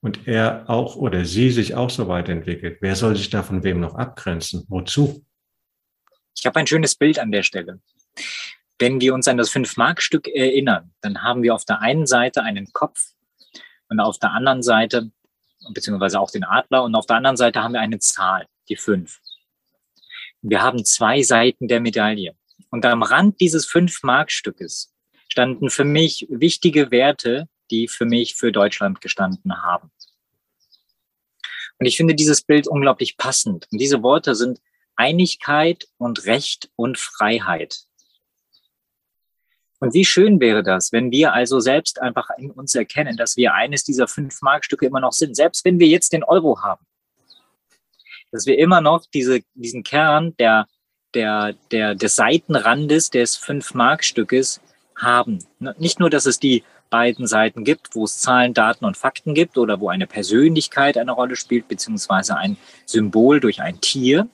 und 0.00 0.28
er 0.28 0.70
auch 0.70 0.94
oder 0.94 1.24
sie 1.24 1.50
sich 1.50 1.74
auch 1.74 1.90
so 1.90 2.06
weiterentwickelt, 2.06 2.78
wer 2.80 2.94
soll 2.94 3.16
sich 3.16 3.30
da 3.30 3.42
von 3.42 3.64
wem 3.64 3.80
noch 3.80 3.96
abgrenzen? 3.96 4.64
Wozu? 4.68 5.24
Ich 6.36 6.46
habe 6.46 6.60
ein 6.60 6.68
schönes 6.68 6.94
Bild 6.94 7.18
an 7.18 7.32
der 7.32 7.42
Stelle. 7.42 7.80
Wenn 8.78 9.00
wir 9.00 9.12
uns 9.12 9.26
an 9.26 9.36
das 9.36 9.50
Fünf-Mark-Stück 9.50 10.28
erinnern, 10.28 10.92
dann 11.00 11.24
haben 11.24 11.42
wir 11.42 11.52
auf 11.52 11.64
der 11.64 11.80
einen 11.80 12.06
Seite 12.06 12.44
einen 12.44 12.72
Kopf 12.72 13.12
und 13.88 13.98
auf 13.98 14.20
der 14.20 14.30
anderen 14.30 14.62
Seite 14.62 15.10
beziehungsweise 15.74 16.20
auch 16.20 16.30
den 16.30 16.44
Adler. 16.44 16.84
Und 16.84 16.94
auf 16.94 17.06
der 17.06 17.16
anderen 17.16 17.36
Seite 17.36 17.62
haben 17.62 17.72
wir 17.72 17.80
eine 17.80 17.98
Zahl, 17.98 18.46
die 18.68 18.76
fünf. 18.76 19.20
Wir 20.42 20.62
haben 20.62 20.84
zwei 20.84 21.22
Seiten 21.22 21.68
der 21.68 21.80
Medaille. 21.80 22.34
Und 22.70 22.84
am 22.84 23.02
Rand 23.02 23.40
dieses 23.40 23.66
Fünf-Mark-Stückes 23.66 24.94
standen 25.28 25.70
für 25.70 25.84
mich 25.84 26.26
wichtige 26.30 26.90
Werte, 26.90 27.48
die 27.70 27.88
für 27.88 28.04
mich 28.04 28.36
für 28.36 28.52
Deutschland 28.52 29.00
gestanden 29.00 29.62
haben. 29.62 29.90
Und 31.78 31.86
ich 31.86 31.96
finde 31.96 32.14
dieses 32.14 32.42
Bild 32.42 32.66
unglaublich 32.66 33.16
passend. 33.16 33.68
Und 33.70 33.78
diese 33.80 34.02
Worte 34.02 34.34
sind 34.34 34.60
Einigkeit 34.96 35.88
und 35.96 36.26
Recht 36.26 36.70
und 36.76 36.98
Freiheit. 36.98 37.84
Und 39.80 39.94
wie 39.94 40.04
schön 40.04 40.40
wäre 40.40 40.64
das, 40.64 40.90
wenn 40.90 41.12
wir 41.12 41.32
also 41.32 41.60
selbst 41.60 42.00
einfach 42.02 42.30
in 42.36 42.50
uns 42.50 42.74
erkennen, 42.74 43.16
dass 43.16 43.36
wir 43.36 43.54
eines 43.54 43.84
dieser 43.84 44.08
fünf 44.08 44.42
Markstücke 44.42 44.86
immer 44.86 45.00
noch 45.00 45.12
sind, 45.12 45.36
selbst 45.36 45.64
wenn 45.64 45.78
wir 45.78 45.86
jetzt 45.86 46.12
den 46.12 46.24
Euro 46.24 46.62
haben. 46.62 46.84
Dass 48.32 48.46
wir 48.46 48.58
immer 48.58 48.80
noch 48.80 49.04
diese, 49.12 49.40
diesen 49.54 49.82
Kern 49.82 50.34
der, 50.38 50.66
der, 51.14 51.54
der, 51.70 51.94
des 51.94 52.16
Seitenrandes 52.16 53.10
des 53.10 53.36
fünf 53.36 53.74
Markstückes 53.74 54.60
haben. 54.96 55.38
Nicht 55.78 56.00
nur, 56.00 56.10
dass 56.10 56.26
es 56.26 56.38
die 56.38 56.64
beiden 56.90 57.26
Seiten 57.26 57.64
gibt, 57.64 57.94
wo 57.94 58.04
es 58.04 58.18
Zahlen, 58.18 58.54
Daten 58.54 58.84
und 58.84 58.96
Fakten 58.96 59.34
gibt 59.34 59.58
oder 59.58 59.80
wo 59.80 59.88
eine 59.88 60.06
Persönlichkeit 60.06 60.96
eine 60.96 61.12
Rolle 61.12 61.36
spielt, 61.36 61.68
beziehungsweise 61.68 62.36
ein 62.36 62.56
Symbol 62.86 63.40
durch 63.40 63.60
ein 63.60 63.80
Tier, 63.80 64.28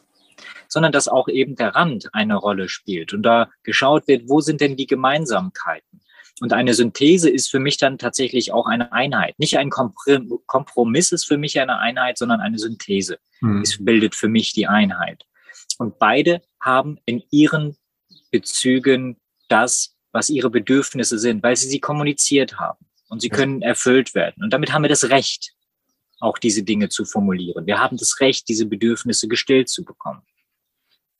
sondern 0.68 0.92
dass 0.92 1.08
auch 1.08 1.28
eben 1.28 1.56
der 1.56 1.74
Rand 1.74 2.10
eine 2.14 2.36
Rolle 2.36 2.68
spielt 2.68 3.12
und 3.12 3.22
da 3.22 3.50
geschaut 3.62 4.08
wird, 4.08 4.28
wo 4.28 4.40
sind 4.40 4.60
denn 4.60 4.76
die 4.76 4.86
Gemeinsamkeiten? 4.86 6.00
Und 6.40 6.52
eine 6.52 6.74
Synthese 6.74 7.30
ist 7.30 7.50
für 7.50 7.60
mich 7.60 7.76
dann 7.76 7.96
tatsächlich 7.96 8.52
auch 8.52 8.66
eine 8.66 8.92
Einheit. 8.92 9.38
Nicht 9.38 9.56
ein 9.56 9.70
Kompromiss 9.70 11.12
ist 11.12 11.26
für 11.26 11.38
mich 11.38 11.60
eine 11.60 11.78
Einheit, 11.78 12.18
sondern 12.18 12.40
eine 12.40 12.58
Synthese. 12.58 13.18
Hm. 13.38 13.62
Es 13.62 13.82
bildet 13.84 14.14
für 14.14 14.28
mich 14.28 14.52
die 14.52 14.66
Einheit. 14.66 15.24
Und 15.78 15.98
beide 15.98 16.42
haben 16.60 16.98
in 17.06 17.22
ihren 17.30 17.76
Bezügen 18.32 19.16
das, 19.48 19.96
was 20.12 20.28
ihre 20.28 20.50
Bedürfnisse 20.50 21.18
sind, 21.18 21.42
weil 21.42 21.56
sie 21.56 21.68
sie 21.68 21.80
kommuniziert 21.80 22.58
haben 22.58 22.84
und 23.08 23.20
sie 23.20 23.28
können 23.28 23.62
erfüllt 23.62 24.14
werden. 24.14 24.42
Und 24.42 24.52
damit 24.52 24.72
haben 24.72 24.82
wir 24.82 24.88
das 24.88 25.10
Recht, 25.10 25.54
auch 26.20 26.38
diese 26.38 26.62
Dinge 26.62 26.88
zu 26.88 27.04
formulieren. 27.04 27.66
Wir 27.66 27.78
haben 27.78 27.96
das 27.96 28.20
Recht, 28.20 28.48
diese 28.48 28.66
Bedürfnisse 28.66 29.28
gestillt 29.28 29.68
zu 29.68 29.84
bekommen. 29.84 30.22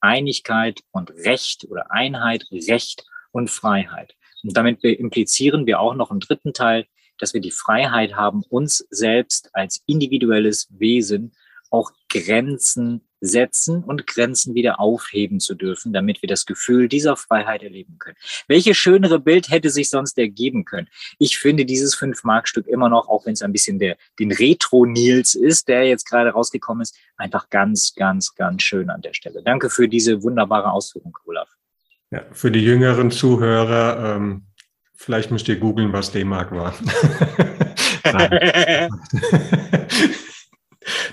Einigkeit 0.01 0.81
und 0.91 1.11
Recht 1.11 1.67
oder 1.69 1.91
Einheit, 1.91 2.47
Recht 2.51 3.05
und 3.33 3.51
Freiheit. 3.51 4.15
Und 4.45 4.57
damit 4.57 4.85
implizieren 4.85 5.67
wir 5.67 5.81
auch 5.81 5.95
noch 5.95 6.11
im 6.11 6.21
dritten 6.21 6.53
Teil, 6.53 6.87
dass 7.19 7.35
wir 7.35 7.41
die 7.41 7.51
Freiheit 7.51 8.15
haben, 8.15 8.43
uns 8.49 8.87
selbst 8.91 9.51
als 9.55 9.83
individuelles 9.87 10.69
Wesen 10.71 11.33
auch 11.71 11.91
Grenzen 12.09 13.01
setzen 13.21 13.83
und 13.83 14.07
Grenzen 14.07 14.55
wieder 14.55 14.79
aufheben 14.79 15.41
zu 15.41 15.55
dürfen, 15.55 15.93
damit 15.93 16.23
wir 16.23 16.29
das 16.29 16.47
Gefühl 16.47 16.89
dieser 16.89 17.17
Freiheit 17.17 17.63
erleben 17.63 17.99
können. 17.99 18.17
Welche 18.47 18.75
schönere 18.75 19.19
Bild 19.19 19.51
hätte 19.51 19.71
sich 19.71 19.89
sonst 19.89 20.19
ergeben 20.19 20.65
können? 20.65 20.89
Ich 21.19 21.39
finde 21.39 21.65
dieses 21.65 21.95
Fünf-Mark-Stück 21.95 22.67
immer 22.67 22.89
noch, 22.89 23.09
auch 23.09 23.27
wenn 23.27 23.33
es 23.33 23.43
ein 23.43 23.53
bisschen 23.53 23.79
der, 23.79 23.97
den 24.19 24.31
Retro-Nils 24.31 25.35
ist, 25.35 25.69
der 25.69 25.85
jetzt 25.85 26.09
gerade 26.09 26.31
rausgekommen 26.31 26.83
ist, 26.83 26.97
einfach 27.17 27.49
ganz, 27.49 27.95
ganz, 27.95 28.35
ganz 28.35 28.63
schön 28.63 28.91
an 28.91 29.01
der 29.01 29.15
Stelle. 29.15 29.43
Danke 29.43 29.71
für 29.71 29.89
diese 29.89 30.23
wunderbare 30.23 30.71
Ausführung, 30.71 31.17
Olaf. 31.25 31.49
Ja, 32.15 32.23
für 32.31 32.53
die 32.53 32.63
jüngeren 32.63 33.11
Zuhörer, 33.11 34.17
ähm, 34.17 34.45
vielleicht 34.95 35.33
müsst 35.33 35.49
ihr 35.49 35.57
googeln, 35.57 35.93
was 35.93 36.13
D-Mark 36.13 36.53
war. 36.53 36.73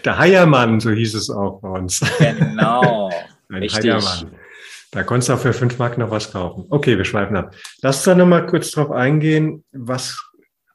Der 0.05 0.17
Heiermann, 0.17 0.79
so 0.79 0.91
hieß 0.91 1.15
es 1.15 1.29
auch 1.29 1.61
bei 1.61 1.69
uns. 1.69 2.01
Genau. 2.19 3.11
Ein 3.49 3.63
Richtig. 3.63 3.83
Heiermann. 3.83 4.31
Da 4.91 5.03
konntest 5.03 5.29
du 5.29 5.33
auch 5.33 5.39
für 5.39 5.53
fünf 5.53 5.79
Mark 5.79 5.97
noch 5.97 6.11
was 6.11 6.31
kaufen. 6.31 6.65
Okay, 6.69 6.97
wir 6.97 7.05
schweifen 7.05 7.35
ab. 7.35 7.55
Lass 7.81 7.97
uns 7.97 8.05
da 8.05 8.15
nochmal 8.15 8.45
kurz 8.45 8.71
drauf 8.71 8.91
eingehen, 8.91 9.63
was 9.71 10.21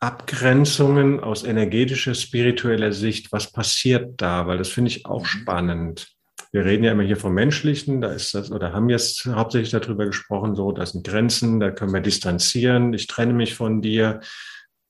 Abgrenzungen 0.00 1.20
aus 1.20 1.44
energetischer, 1.44 2.14
spiritueller 2.14 2.92
Sicht, 2.92 3.30
was 3.30 3.52
passiert 3.52 4.20
da? 4.20 4.46
Weil 4.46 4.58
das 4.58 4.70
finde 4.70 4.90
ich 4.90 5.06
auch 5.06 5.22
mhm. 5.22 5.26
spannend. 5.26 6.15
Wir 6.56 6.64
reden 6.64 6.84
ja 6.84 6.92
immer 6.92 7.02
hier 7.02 7.18
vom 7.18 7.34
Menschlichen, 7.34 8.00
da 8.00 8.12
ist 8.12 8.34
das, 8.34 8.50
oder 8.50 8.72
haben 8.72 8.88
jetzt 8.88 9.26
hauptsächlich 9.26 9.72
darüber 9.72 10.06
gesprochen, 10.06 10.54
so, 10.54 10.72
das 10.72 10.92
sind 10.92 11.06
Grenzen, 11.06 11.60
da 11.60 11.70
können 11.70 11.92
wir 11.92 12.00
distanzieren, 12.00 12.94
ich 12.94 13.06
trenne 13.06 13.34
mich 13.34 13.54
von 13.54 13.82
dir 13.82 14.20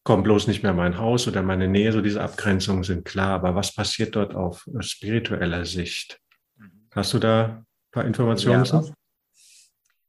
komm 0.06 0.22
bloß 0.22 0.46
nicht 0.46 0.62
mehr 0.62 0.70
in 0.70 0.76
mein 0.76 0.98
Haus 0.98 1.26
oder 1.26 1.42
meine 1.42 1.66
Nähe, 1.66 1.90
so 1.90 2.00
diese 2.00 2.22
Abgrenzungen 2.22 2.84
sind 2.84 3.04
klar. 3.04 3.30
Aber 3.30 3.56
was 3.56 3.74
passiert 3.74 4.14
dort 4.14 4.36
auf 4.36 4.64
spiritueller 4.78 5.64
Sicht? 5.64 6.20
Hast 6.94 7.12
du 7.12 7.18
da 7.18 7.44
ein 7.44 7.66
paar 7.90 8.04
Informationen 8.04 8.64
ja. 8.64 8.84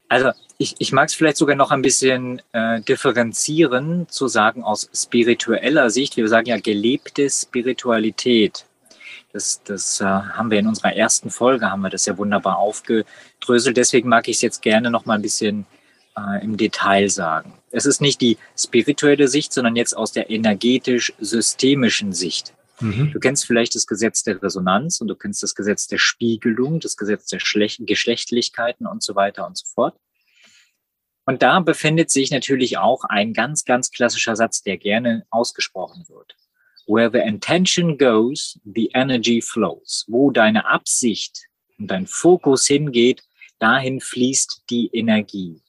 Also 0.08 0.30
ich, 0.60 0.76
ich 0.78 0.92
mag 0.92 1.10
es 1.10 1.16
vielleicht 1.16 1.38
sogar 1.38 1.56
noch 1.56 1.72
ein 1.72 1.82
bisschen 1.82 2.44
äh, 2.52 2.80
differenzieren, 2.82 4.08
zu 4.08 4.28
sagen 4.28 4.64
aus 4.64 4.88
spiritueller 4.94 5.90
Sicht. 5.90 6.16
Wir 6.16 6.28
sagen 6.28 6.46
ja 6.46 6.60
gelebte 6.60 7.28
Spiritualität. 7.28 8.67
Das, 9.38 9.62
das 9.64 10.02
äh, 10.02 10.06
haben 10.06 10.50
wir 10.50 10.58
in 10.58 10.66
unserer 10.66 10.96
ersten 10.96 11.30
Folge, 11.30 11.70
haben 11.70 11.82
wir 11.82 11.92
das 11.92 12.08
ja 12.08 12.18
wunderbar 12.18 12.58
aufgedröselt. 12.58 13.78
Deswegen 13.78 14.10
mag 14.10 14.28
ich 14.28 14.38
es 14.38 14.42
jetzt 14.42 14.64
gerne 14.64 14.90
noch 14.90 15.06
mal 15.06 15.14
ein 15.14 15.22
bisschen 15.22 15.68
äh, 16.18 16.44
im 16.44 16.58
Detail 16.58 17.08
sagen. 17.08 17.54
Es 17.70 17.86
ist 17.86 18.02
nicht 18.02 18.20
die 18.20 18.40
spirituelle 18.58 19.28
Sicht, 19.28 19.54
sondern 19.54 19.76
jetzt 19.76 19.96
aus 19.96 20.12
der 20.12 20.32
energetisch-systemischen 20.32 22.14
Sicht. 22.14 22.56
Mhm. 22.80 23.12
Du 23.12 23.20
kennst 23.20 23.46
vielleicht 23.46 23.76
das 23.76 23.86
Gesetz 23.86 24.24
der 24.24 24.42
Resonanz 24.42 25.02
und 25.02 25.08
du 25.08 25.16
kennst 25.16 25.44
das 25.44 25.54
Gesetz 25.54 25.86
der 25.86 26.00
Spiegelung, 26.00 26.80
das 26.80 26.98
Gesetz 26.98 27.28
der 27.28 27.40
Schlech 27.40 27.80
Geschlechtlichkeiten 27.86 28.88
und 28.88 29.04
so 29.04 29.14
weiter 29.14 29.46
und 29.46 29.56
so 29.56 29.68
fort. 29.68 29.96
Und 31.26 31.44
da 31.44 31.60
befindet 31.60 32.10
sich 32.10 32.32
natürlich 32.32 32.80
auch 32.80 33.04
ein 33.04 33.34
ganz, 33.34 33.66
ganz 33.66 33.92
klassischer 33.92 34.36
Satz, 34.36 34.64
der 34.64 34.80
gerne 34.80 35.28
ausgesprochen 35.30 36.06
wird. 36.10 36.36
Where 36.88 37.12
the 37.12 37.20
intention 37.20 37.98
goes, 37.98 38.60
the 38.66 38.90
energy 38.94 39.42
flows. 39.42 40.06
Wo 40.08 40.32
deine 40.32 40.66
Absicht 40.66 41.48
und 41.78 41.92
dein 41.92 42.08
Fokus 42.08 42.66
hingeht, 42.68 43.24
dahin 43.60 44.00
fließt 44.00 44.64
die 44.70 44.90
Energie. 44.94 45.62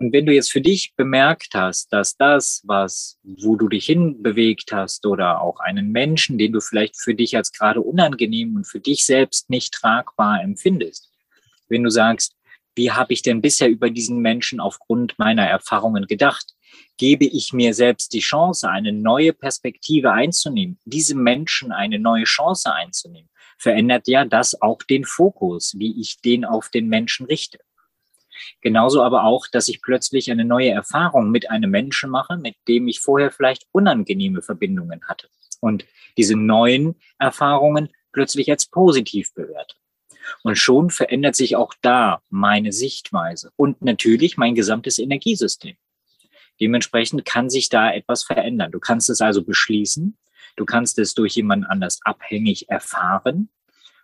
Und 0.00 0.14
wenn 0.14 0.24
du 0.24 0.32
jetzt 0.32 0.50
für 0.50 0.62
dich 0.62 0.94
bemerkt 0.96 1.54
hast, 1.54 1.92
dass 1.92 2.16
das, 2.16 2.62
was, 2.64 3.18
wo 3.22 3.56
du 3.56 3.68
dich 3.68 3.84
hinbewegt 3.84 4.72
hast 4.72 5.04
oder 5.04 5.42
auch 5.42 5.60
einen 5.60 5.92
Menschen, 5.92 6.38
den 6.38 6.52
du 6.52 6.60
vielleicht 6.62 6.98
für 6.98 7.14
dich 7.14 7.36
als 7.36 7.52
gerade 7.52 7.82
unangenehm 7.82 8.56
und 8.56 8.64
für 8.64 8.80
dich 8.80 9.04
selbst 9.04 9.50
nicht 9.50 9.74
tragbar 9.74 10.42
empfindest, 10.42 11.10
wenn 11.68 11.82
du 11.82 11.90
sagst, 11.90 12.34
wie 12.74 12.90
habe 12.90 13.12
ich 13.12 13.20
denn 13.20 13.42
bisher 13.42 13.68
über 13.68 13.90
diesen 13.90 14.20
Menschen 14.20 14.58
aufgrund 14.58 15.18
meiner 15.18 15.46
Erfahrungen 15.46 16.06
gedacht? 16.06 16.54
Gebe 17.00 17.24
ich 17.24 17.54
mir 17.54 17.72
selbst 17.72 18.12
die 18.12 18.20
Chance, 18.20 18.68
eine 18.68 18.92
neue 18.92 19.32
Perspektive 19.32 20.12
einzunehmen, 20.12 20.78
diesem 20.84 21.22
Menschen 21.22 21.72
eine 21.72 21.98
neue 21.98 22.24
Chance 22.24 22.74
einzunehmen, 22.74 23.30
verändert 23.56 24.06
ja 24.06 24.26
das 24.26 24.60
auch 24.60 24.82
den 24.82 25.06
Fokus, 25.06 25.72
wie 25.78 25.98
ich 25.98 26.20
den 26.20 26.44
auf 26.44 26.68
den 26.68 26.88
Menschen 26.88 27.24
richte. 27.24 27.58
Genauso 28.60 29.02
aber 29.02 29.24
auch, 29.24 29.46
dass 29.46 29.68
ich 29.68 29.80
plötzlich 29.80 30.30
eine 30.30 30.44
neue 30.44 30.72
Erfahrung 30.72 31.30
mit 31.30 31.50
einem 31.50 31.70
Menschen 31.70 32.10
mache, 32.10 32.36
mit 32.36 32.56
dem 32.68 32.86
ich 32.86 33.00
vorher 33.00 33.30
vielleicht 33.30 33.64
unangenehme 33.72 34.42
Verbindungen 34.42 35.00
hatte. 35.08 35.30
Und 35.60 35.86
diese 36.18 36.36
neuen 36.36 36.96
Erfahrungen 37.18 37.88
plötzlich 38.12 38.50
als 38.50 38.66
positiv 38.66 39.32
bewerte. 39.32 39.74
Und 40.42 40.58
schon 40.58 40.90
verändert 40.90 41.34
sich 41.34 41.56
auch 41.56 41.72
da 41.80 42.20
meine 42.28 42.72
Sichtweise 42.72 43.52
und 43.56 43.80
natürlich 43.80 44.36
mein 44.36 44.54
gesamtes 44.54 44.98
Energiesystem. 44.98 45.78
Dementsprechend 46.60 47.24
kann 47.24 47.50
sich 47.50 47.68
da 47.68 47.92
etwas 47.92 48.24
verändern. 48.24 48.70
Du 48.72 48.80
kannst 48.80 49.10
es 49.10 49.20
also 49.20 49.42
beschließen, 49.42 50.16
du 50.56 50.64
kannst 50.64 50.98
es 50.98 51.14
durch 51.14 51.34
jemanden 51.34 51.66
anders 51.66 52.00
abhängig 52.04 52.68
erfahren 52.68 53.48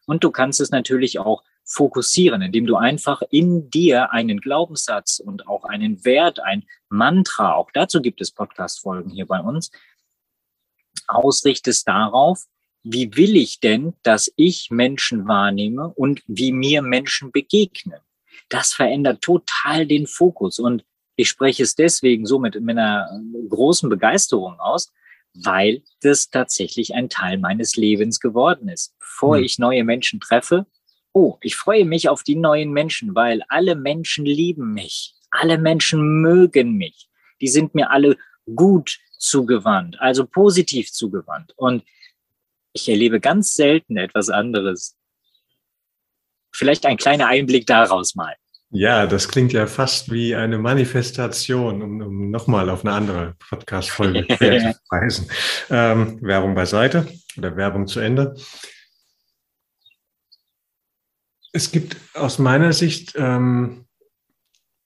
und 0.07 0.25
du 0.25 0.31
kannst 0.31 0.61
es 0.61 0.71
natürlich 0.71 1.19
auch 1.19 1.43
fokussieren, 1.65 2.43
indem 2.43 2.67
du 2.67 2.77
einfach 2.77 3.23
in 3.31 3.71
dir 3.71 4.13
einen 4.13 4.41
Glaubenssatz 4.41 5.19
und 5.19 5.49
auch 5.49 5.65
einen 5.65 6.05
Wert, 6.05 6.41
ein 6.41 6.65
Mantra, 6.89 7.55
auch 7.55 7.71
dazu 7.73 8.01
gibt 8.01 8.21
es 8.21 8.31
Podcast-Folgen 8.31 9.11
hier 9.11 9.27
bei 9.27 9.41
uns, 9.41 9.73
ausrichtest 11.09 11.89
darauf, 11.89 12.45
wie 12.85 13.17
will 13.17 13.37
ich 13.37 13.59
denn, 13.59 13.95
dass 14.05 14.33
ich 14.37 14.71
Menschen 14.71 15.27
wahrnehme 15.27 15.89
und 15.89 16.23
wie 16.29 16.53
mir 16.53 16.83
Menschen 16.83 17.33
begegnen. 17.33 18.01
Das 18.49 18.73
verändert 18.73 19.23
total 19.23 19.87
den 19.87 20.07
Fokus 20.07 20.61
und 20.61 20.85
ich 21.17 21.29
spreche 21.29 21.63
es 21.63 21.75
deswegen 21.75 22.27
so 22.27 22.39
mit, 22.39 22.61
mit 22.61 22.77
einer 22.77 23.09
großen 23.49 23.89
Begeisterung 23.89 24.61
aus, 24.61 24.93
weil 25.35 25.83
das 26.01 26.31
tatsächlich 26.31 26.95
ein 26.95 27.09
Teil 27.09 27.39
meines 27.39 27.77
Lebens 27.77 28.21
geworden 28.21 28.69
ist. 28.69 28.95
Bevor 28.99 29.39
hm. 29.39 29.45
ich 29.45 29.59
neue 29.59 29.85
Menschen 29.85 30.21
treffe, 30.21 30.67
oh, 31.13 31.39
ich 31.41 31.57
freue 31.57 31.87
mich 31.87 32.09
auf 32.09 32.23
die 32.23 32.37
neuen 32.37 32.73
Menschen, 32.73 33.15
weil 33.15 33.43
alle 33.49 33.75
Menschen 33.75 34.27
lieben 34.27 34.75
mich. 34.75 35.15
Alle 35.31 35.59
Menschen 35.59 36.21
mögen 36.21 36.75
mich. 36.77 37.09
Die 37.41 37.49
sind 37.49 37.75
mir 37.75 37.91
alle 37.91 38.17
gut 38.55 38.99
zugewandt, 39.19 39.99
also 40.01 40.27
positiv 40.27 40.93
zugewandt. 40.93 41.53
Und 41.57 41.83
ich 42.73 42.89
erlebe 42.89 43.21
ganz 43.21 43.55
selten 43.55 43.97
etwas 43.97 44.29
anderes. 44.29 44.97
Vielleicht 46.53 46.87
ein 46.87 46.97
kleiner 46.97 47.27
Einblick 47.27 47.67
daraus 47.67 48.15
mal. 48.15 48.37
Ja, 48.79 49.07
das 49.07 49.29
klingt 49.29 49.55
ja 49.55 49.67
fast 49.67 50.13
wie 50.13 50.35
eine 50.35 50.59
Manifestation, 50.59 51.81
um, 51.81 52.01
um 52.03 52.31
nochmal 52.31 52.69
auf 52.69 52.85
eine 52.85 52.93
andere 52.93 53.35
Podcast-Folge 53.49 54.27
zu 54.29 54.37
verweisen. 54.37 55.31
Ähm, 55.71 56.19
Werbung 56.21 56.55
beiseite 56.55 57.09
oder 57.39 57.57
Werbung 57.57 57.87
zu 57.87 58.01
Ende. 58.01 58.37
Es 61.55 61.73
gibt 61.73 61.97
aus 62.13 62.39
meiner 62.39 62.75
Sicht 62.75 63.15
ähm, 63.17 63.87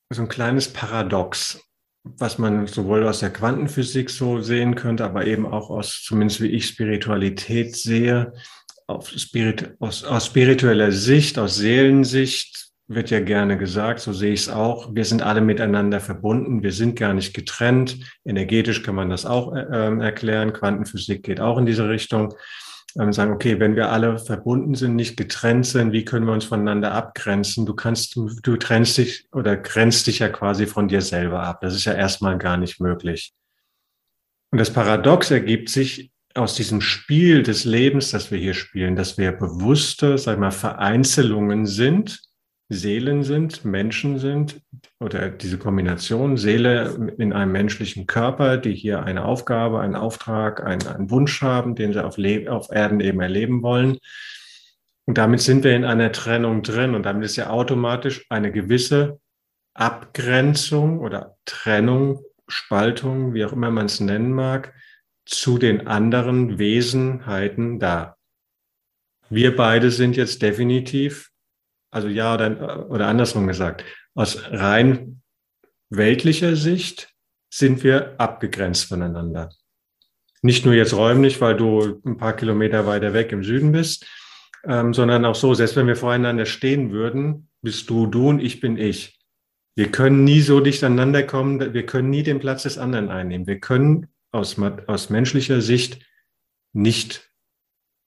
so 0.09 0.23
ein 0.23 0.29
kleines 0.29 0.73
Paradox, 0.73 1.61
was 2.05 2.39
man 2.39 2.69
sowohl 2.69 3.05
aus 3.09 3.19
der 3.19 3.33
Quantenphysik 3.33 4.09
so 4.09 4.41
sehen 4.41 4.77
könnte, 4.77 5.05
aber 5.05 5.27
eben 5.27 5.47
auch 5.47 5.69
aus, 5.69 6.05
zumindest 6.05 6.41
wie 6.41 6.51
ich 6.53 6.69
Spiritualität 6.69 7.75
sehe, 7.75 8.35
Spirit, 9.03 9.75
aus, 9.81 10.05
aus 10.05 10.27
spiritueller 10.27 10.93
Sicht, 10.93 11.41
aus 11.41 11.57
Seelensicht 11.57 12.70
wird 12.91 13.11
ja 13.11 13.21
gerne 13.21 13.57
gesagt, 13.57 14.01
so 14.01 14.13
sehe 14.13 14.33
ich 14.33 14.41
es 14.41 14.49
auch. 14.49 14.93
Wir 14.93 15.05
sind 15.05 15.23
alle 15.23 15.41
miteinander 15.41 16.01
verbunden, 16.01 16.65
wir 16.65 16.73
sind 16.73 16.99
gar 16.99 17.15
nicht 17.15 17.35
getrennt. 17.35 17.99
Energetisch 18.25 18.83
kann 18.83 18.97
man 18.97 19.11
das 19.11 19.25
auch 19.25 19.55
äh, 19.55 19.65
ähm, 19.73 20.01
erklären. 20.01 20.53
Quantenphysik 20.53 21.23
geht 21.23 21.41
auch 21.41 21.57
in 21.57 21.67
diese 21.67 21.89
Richtung 21.89 22.35
ähm, 22.99 23.13
sagen, 23.13 23.33
okay, 23.33 23.61
wenn 23.61 23.77
wir 23.77 23.93
alle 23.93 24.19
verbunden 24.19 24.75
sind, 24.75 24.97
nicht 24.97 25.17
getrennt 25.17 25.67
sind, 25.67 25.93
wie 25.93 26.05
können 26.05 26.27
wir 26.27 26.33
uns 26.33 26.45
voneinander 26.45 26.91
abgrenzen? 26.91 27.65
Du 27.65 27.75
kannst, 27.75 28.17
du 28.17 28.57
trennst 28.57 28.99
dich 28.99 29.29
oder 29.31 29.57
grenzt 29.57 30.09
dich 30.09 30.19
ja 30.19 30.29
quasi 30.29 30.67
von 30.67 30.89
dir 30.89 31.01
selber 31.01 31.45
ab. 31.45 31.61
Das 31.61 31.77
ist 31.77 31.85
ja 31.85 31.93
erstmal 31.93 32.39
gar 32.39 32.57
nicht 32.57 32.81
möglich. 32.81 33.33
Und 34.51 34.59
das 34.59 34.73
Paradox 34.73 35.31
ergibt 35.31 35.69
sich 35.69 36.11
aus 36.35 36.55
diesem 36.55 36.81
Spiel 36.81 37.45
des 37.45 37.65
Lebens, 37.65 38.11
das 38.11 38.33
wir 38.33 38.39
hier 38.39 38.55
spielen, 38.55 38.97
dass 38.97 39.17
wir 39.17 39.31
bewusste, 39.31 40.19
sag 40.19 40.41
mal, 40.41 40.51
Vereinzelungen 40.51 41.67
sind 41.67 42.21
Seelen 42.73 43.25
sind, 43.25 43.65
Menschen 43.65 44.21
sind 44.21 44.63
oder 45.01 45.29
diese 45.29 45.59
Kombination 45.59 46.37
Seele 46.37 47.13
in 47.19 47.33
einem 47.33 47.51
menschlichen 47.51 48.07
Körper, 48.07 48.59
die 48.59 48.75
hier 48.75 49.03
eine 49.03 49.25
Aufgabe, 49.25 49.81
einen 49.81 49.97
Auftrag, 49.97 50.65
einen, 50.65 50.87
einen 50.87 51.11
Wunsch 51.11 51.43
haben, 51.43 51.75
den 51.75 51.93
sie 51.93 52.05
auf, 52.05 52.17
auf 52.49 52.71
Erden 52.71 53.01
eben 53.01 53.21
erleben 53.21 53.63
wollen. 53.63 53.99
Und 55.05 55.19
damit 55.19 55.41
sind 55.41 55.65
wir 55.65 55.75
in 55.75 55.85
einer 55.85 56.13
Trennung 56.13 56.63
drin 56.63 56.95
und 56.95 57.05
damit 57.07 57.25
ist 57.25 57.35
ja 57.35 57.51
automatisch 57.51 58.25
eine 58.29 58.53
gewisse 58.53 59.19
Abgrenzung 59.75 61.01
oder 61.01 61.37
Trennung, 61.47 62.23
Spaltung, 62.47 63.35
wie 63.35 63.45
auch 63.45 63.53
immer 63.53 63.73
man 63.73 63.87
es 63.87 63.99
nennen 63.99 64.33
mag, 64.33 64.73
zu 65.27 65.59
den 65.59 65.89
anderen 65.89 66.61
Wesenheiten 66.61 67.81
da. 67.81 68.17
Wir 69.29 69.57
beide 69.57 69.91
sind 69.91 70.17
jetzt 70.17 70.41
definitiv 70.43 71.30
also 71.91 72.09
ja 72.09 72.35
oder, 72.35 72.91
oder 72.91 73.07
andersrum 73.07 73.47
gesagt, 73.47 73.85
aus 74.15 74.43
rein 74.51 75.23
weltlicher 75.89 76.57
Sicht 76.57 77.13
sind 77.53 77.83
wir 77.83 78.15
abgegrenzt 78.19 78.85
voneinander. 78.85 79.51
Nicht 80.43 80.65
nur 80.65 80.75
jetzt 80.75 80.95
räumlich, 80.95 81.41
weil 81.41 81.57
du 81.57 82.01
ein 82.05 82.17
paar 82.17 82.35
Kilometer 82.35 82.87
weiter 82.87 83.13
weg 83.13 83.33
im 83.33 83.45
Süden 83.45 83.73
bist, 83.73 84.07
ähm, 84.65 84.95
sondern 84.95 85.25
auch 85.25 85.35
so, 85.35 85.53
selbst 85.55 85.77
wenn 85.77 85.87
wir 85.87 85.97
voreinander 85.97 86.47
stehen 86.47 86.93
würden, 86.93 87.49
bist 87.63 87.91
du 87.91 88.07
du 88.07 88.29
und 88.29 88.41
ich 88.41 88.61
bin 88.61 88.77
ich. 88.77 89.19
Wir 89.77 89.91
können 89.91 90.25
nie 90.25 90.41
so 90.41 90.61
dicht 90.61 90.83
aneinander 90.85 91.23
kommen, 91.23 91.75
wir 91.75 91.87
können 91.87 92.11
nie 92.11 92.23
den 92.23 92.41
Platz 92.41 92.63
des 92.65 92.79
anderen 92.79 93.09
einnehmen. 93.09 93.47
Wir 93.47 93.61
können 93.61 94.09
aus, 94.33 94.57
aus 94.87 95.11
menschlicher 95.11 95.61
Sicht 95.61 96.05
nicht 96.73 97.31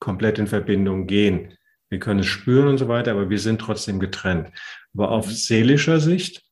komplett 0.00 0.38
in 0.38 0.46
Verbindung 0.46 1.06
gehen. 1.06 1.56
Wir 1.94 2.00
können 2.00 2.18
es 2.18 2.26
spüren 2.26 2.66
und 2.66 2.78
so 2.78 2.88
weiter, 2.88 3.12
aber 3.12 3.30
wir 3.30 3.38
sind 3.38 3.60
trotzdem 3.60 4.00
getrennt. 4.00 4.50
Aber 4.94 5.12
auf 5.12 5.30
seelischer 5.30 6.00
Sicht 6.00 6.42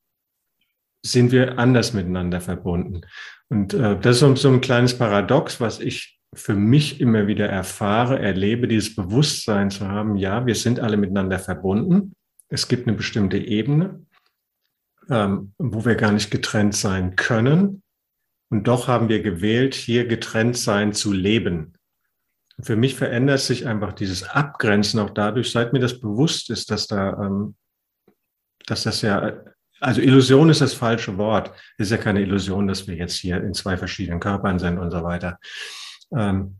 sind 1.05 1.33
wir 1.33 1.59
anders 1.59 1.91
miteinander 1.91 2.39
verbunden. 2.39 3.01
Und 3.49 3.73
äh, 3.73 3.99
das 3.99 4.15
ist 4.15 4.19
so, 4.21 4.33
so 4.37 4.47
ein 4.47 4.61
kleines 4.61 4.97
Paradox, 4.97 5.59
was 5.59 5.81
ich 5.81 6.17
für 6.33 6.55
mich 6.55 7.01
immer 7.01 7.27
wieder 7.27 7.49
erfahre, 7.49 8.19
erlebe, 8.19 8.69
dieses 8.69 8.95
Bewusstsein 8.95 9.69
zu 9.69 9.85
haben, 9.85 10.15
ja, 10.15 10.45
wir 10.45 10.55
sind 10.55 10.79
alle 10.79 10.95
miteinander 10.95 11.39
verbunden. 11.39 12.13
Es 12.47 12.69
gibt 12.69 12.87
eine 12.87 12.95
bestimmte 12.95 13.37
Ebene, 13.37 14.05
ähm, 15.09 15.53
wo 15.57 15.83
wir 15.83 15.95
gar 15.95 16.13
nicht 16.13 16.31
getrennt 16.31 16.73
sein 16.73 17.17
können. 17.17 17.83
Und 18.49 18.69
doch 18.69 18.87
haben 18.87 19.09
wir 19.09 19.21
gewählt, 19.21 19.75
hier 19.75 20.07
getrennt 20.07 20.55
sein 20.55 20.93
zu 20.93 21.11
leben. 21.11 21.73
Für 22.63 22.75
mich 22.75 22.95
verändert 22.95 23.41
sich 23.41 23.67
einfach 23.67 23.93
dieses 23.93 24.23
Abgrenzen 24.23 24.99
auch 24.99 25.09
dadurch, 25.09 25.51
seit 25.51 25.73
mir 25.73 25.79
das 25.79 25.99
bewusst 25.99 26.49
ist, 26.49 26.71
dass 26.71 26.87
da, 26.87 27.21
ähm, 27.21 27.55
dass 28.65 28.83
das 28.83 29.01
ja, 29.01 29.33
also 29.79 30.01
Illusion 30.01 30.49
ist 30.49 30.61
das 30.61 30.73
falsche 30.73 31.17
Wort. 31.17 31.51
Ist 31.77 31.91
ja 31.91 31.97
keine 31.97 32.21
Illusion, 32.21 32.67
dass 32.67 32.87
wir 32.87 32.95
jetzt 32.95 33.15
hier 33.15 33.43
in 33.43 33.53
zwei 33.53 33.75
verschiedenen 33.75 34.21
Körpern 34.21 34.59
sind 34.59 34.77
und 34.79 34.91
so 34.91 35.03
weiter. 35.03 35.39
Ähm, 36.15 36.57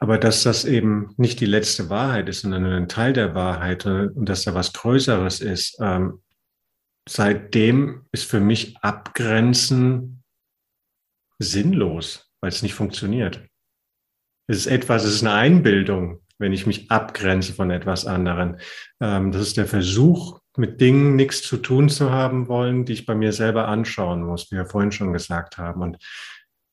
aber 0.00 0.18
dass 0.18 0.44
das 0.44 0.64
eben 0.64 1.12
nicht 1.16 1.40
die 1.40 1.46
letzte 1.46 1.90
Wahrheit 1.90 2.28
ist, 2.28 2.42
sondern 2.42 2.64
ein 2.66 2.88
Teil 2.88 3.12
der 3.12 3.34
Wahrheit 3.34 3.84
und 3.84 4.28
dass 4.28 4.44
da 4.44 4.54
was 4.54 4.72
Größeres 4.72 5.40
ist. 5.40 5.76
Ähm, 5.80 6.22
seitdem 7.08 8.06
ist 8.12 8.30
für 8.30 8.38
mich 8.38 8.76
Abgrenzen 8.78 10.22
sinnlos, 11.40 12.30
weil 12.40 12.50
es 12.50 12.62
nicht 12.62 12.74
funktioniert. 12.74 13.47
Es 14.48 14.58
ist 14.58 14.66
etwas, 14.66 15.04
es 15.04 15.16
ist 15.16 15.22
eine 15.22 15.34
Einbildung, 15.34 16.20
wenn 16.38 16.52
ich 16.52 16.66
mich 16.66 16.90
abgrenze 16.90 17.52
von 17.52 17.70
etwas 17.70 18.06
anderen. 18.06 18.56
Ähm, 19.00 19.30
das 19.30 19.42
ist 19.42 19.56
der 19.56 19.66
Versuch, 19.66 20.40
mit 20.56 20.80
Dingen 20.80 21.14
nichts 21.16 21.42
zu 21.42 21.58
tun 21.58 21.88
zu 21.88 22.10
haben 22.10 22.48
wollen, 22.48 22.84
die 22.84 22.94
ich 22.94 23.06
bei 23.06 23.14
mir 23.14 23.32
selber 23.32 23.68
anschauen 23.68 24.22
muss, 24.22 24.50
wie 24.50 24.56
wir 24.56 24.66
vorhin 24.66 24.90
schon 24.90 25.12
gesagt 25.12 25.58
haben. 25.58 25.82
Und 25.82 25.98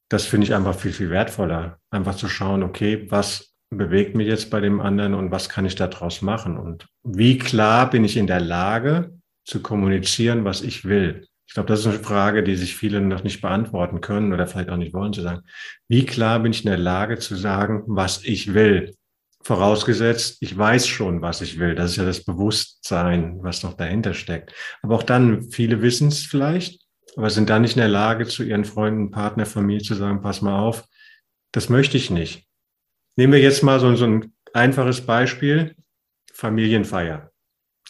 das 0.09 0.25
finde 0.25 0.47
ich 0.47 0.55
einfach 0.55 0.75
viel, 0.75 0.93
viel 0.93 1.09
wertvoller. 1.09 1.77
Einfach 1.91 2.15
zu 2.15 2.27
schauen, 2.27 2.63
okay, 2.63 3.07
was 3.09 3.53
bewegt 3.69 4.15
mich 4.15 4.27
jetzt 4.27 4.49
bei 4.49 4.61
dem 4.61 4.79
anderen 4.79 5.13
und 5.13 5.31
was 5.31 5.49
kann 5.49 5.65
ich 5.65 5.75
daraus 5.75 6.21
machen? 6.21 6.57
Und 6.57 6.87
wie 7.03 7.37
klar 7.37 7.89
bin 7.89 8.03
ich 8.05 8.17
in 8.17 8.27
der 8.27 8.39
Lage 8.39 9.19
zu 9.43 9.61
kommunizieren, 9.61 10.45
was 10.45 10.61
ich 10.61 10.85
will? 10.85 11.27
Ich 11.47 11.53
glaube, 11.53 11.67
das 11.67 11.81
ist 11.81 11.87
eine 11.87 11.99
Frage, 11.99 12.43
die 12.43 12.55
sich 12.55 12.75
viele 12.75 13.01
noch 13.01 13.23
nicht 13.23 13.41
beantworten 13.41 14.01
können 14.01 14.33
oder 14.33 14.47
vielleicht 14.47 14.69
auch 14.69 14.77
nicht 14.77 14.93
wollen 14.93 15.13
zu 15.13 15.21
sagen. 15.21 15.41
Wie 15.87 16.05
klar 16.05 16.39
bin 16.39 16.51
ich 16.51 16.65
in 16.65 16.69
der 16.69 16.79
Lage 16.79 17.17
zu 17.17 17.35
sagen, 17.35 17.83
was 17.87 18.23
ich 18.23 18.53
will? 18.53 18.95
Vorausgesetzt, 19.43 20.37
ich 20.41 20.57
weiß 20.57 20.87
schon, 20.87 21.21
was 21.21 21.41
ich 21.41 21.59
will. 21.59 21.75
Das 21.75 21.91
ist 21.91 21.97
ja 21.97 22.05
das 22.05 22.23
Bewusstsein, 22.23 23.37
was 23.41 23.61
noch 23.61 23.75
dahinter 23.75 24.15
steckt. 24.15 24.53
Aber 24.81 24.95
auch 24.95 25.03
dann, 25.03 25.51
viele 25.51 25.81
wissen 25.83 26.07
es 26.07 26.23
vielleicht, 26.23 26.81
aber 27.15 27.29
sind 27.29 27.49
dann 27.49 27.61
nicht 27.61 27.75
in 27.75 27.81
der 27.81 27.89
Lage, 27.89 28.25
zu 28.25 28.43
ihren 28.43 28.65
Freunden, 28.65 29.11
Partner, 29.11 29.45
Familie 29.45 29.83
zu 29.83 29.93
sagen, 29.93 30.21
pass 30.21 30.41
mal 30.41 30.59
auf, 30.59 30.83
das 31.51 31.69
möchte 31.69 31.95
ich 31.95 32.09
nicht. 32.09 32.47
Nehmen 33.15 33.33
wir 33.33 33.39
jetzt 33.39 33.63
mal 33.63 33.79
so, 33.79 33.95
so 33.95 34.05
ein 34.05 34.33
einfaches 34.53 35.01
Beispiel, 35.01 35.75
Familienfeier 36.33 37.31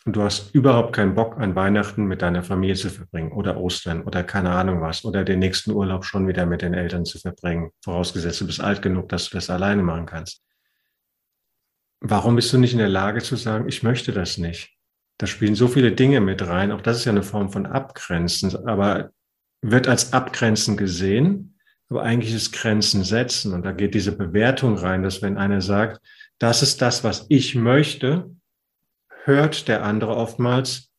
und 0.05 0.15
du 0.15 0.21
hast 0.21 0.53
überhaupt 0.53 0.95
keinen 0.95 1.15
Bock, 1.15 1.37
an 1.39 1.55
Weihnachten 1.55 2.05
mit 2.05 2.21
deiner 2.21 2.43
Familie 2.43 2.75
zu 2.75 2.89
verbringen 2.89 3.31
oder 3.31 3.57
Ostern 3.57 4.03
oder 4.03 4.23
keine 4.23 4.51
Ahnung 4.51 4.81
was 4.81 5.03
oder 5.03 5.23
den 5.23 5.39
nächsten 5.39 5.71
Urlaub 5.71 6.05
schon 6.05 6.27
wieder 6.27 6.45
mit 6.45 6.61
den 6.61 6.75
Eltern 6.75 7.05
zu 7.05 7.17
verbringen, 7.17 7.71
vorausgesetzt 7.83 8.39
du 8.41 8.45
bist 8.45 8.61
alt 8.61 8.83
genug, 8.83 9.09
dass 9.09 9.29
du 9.29 9.37
das 9.37 9.49
alleine 9.49 9.81
machen 9.81 10.05
kannst. 10.05 10.43
Warum 12.01 12.35
bist 12.35 12.53
du 12.53 12.59
nicht 12.59 12.73
in 12.73 12.79
der 12.79 12.89
Lage 12.89 13.21
zu 13.23 13.35
sagen, 13.35 13.67
ich 13.67 13.81
möchte 13.81 14.11
das 14.11 14.37
nicht? 14.37 14.75
Da 15.17 15.25
spielen 15.25 15.55
so 15.55 15.67
viele 15.67 15.91
Dinge 15.91 16.21
mit 16.21 16.45
rein. 16.45 16.71
Auch 16.71 16.81
das 16.81 16.97
ist 16.97 17.05
ja 17.05 17.11
eine 17.11 17.23
Form 17.23 17.51
von 17.51 17.65
Abgrenzen, 17.65 18.67
aber 18.67 19.09
wird 19.61 19.87
als 19.87 20.13
Abgrenzen 20.13 20.77
gesehen, 20.77 21.57
aber 21.89 22.03
eigentlich 22.03 22.33
ist 22.35 22.51
Grenzen 22.51 23.03
setzen. 23.03 23.53
Und 23.53 23.65
da 23.65 23.71
geht 23.71 23.95
diese 23.95 24.15
Bewertung 24.15 24.77
rein, 24.77 25.01
dass 25.01 25.23
wenn 25.23 25.37
einer 25.37 25.61
sagt, 25.61 25.99
das 26.37 26.61
ist 26.61 26.81
das, 26.81 27.03
was 27.03 27.25
ich 27.29 27.55
möchte, 27.55 28.29
hört 29.25 29.67
der 29.67 29.83
andere 29.83 30.15
oftmals, 30.15 30.91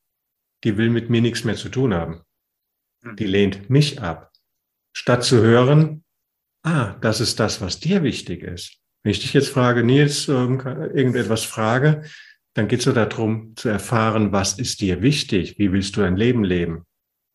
die 0.64 0.76
will 0.76 0.90
mit 0.90 1.10
mir 1.10 1.20
nichts 1.20 1.44
mehr 1.44 1.56
zu 1.56 1.68
tun 1.68 1.94
haben. 1.94 2.22
Hm. 3.02 3.16
Die 3.16 3.26
lehnt 3.26 3.70
mich 3.70 4.02
ab. 4.02 4.32
Statt 4.96 5.24
zu 5.24 5.40
hören, 5.42 6.04
ah, 6.64 6.94
das 7.00 7.20
ist 7.20 7.38
das, 7.38 7.60
was 7.60 7.80
dir 7.80 8.02
wichtig 8.02 8.42
ist. 8.42 8.78
Wenn 9.02 9.12
ich 9.12 9.20
dich 9.20 9.34
jetzt 9.34 9.50
frage, 9.50 9.84
Nils, 9.84 10.26
irgendetwas 10.26 11.44
frage, 11.44 12.02
dann 12.54 12.68
geht 12.68 12.80
es 12.80 12.86
so 12.86 12.92
darum 12.92 13.54
zu 13.54 13.68
erfahren, 13.68 14.32
was 14.32 14.58
ist 14.58 14.80
dir 14.80 15.02
wichtig? 15.02 15.58
Wie 15.58 15.70
willst 15.70 15.96
du 15.96 16.00
dein 16.00 16.16
Leben 16.16 16.42
leben? 16.42 16.84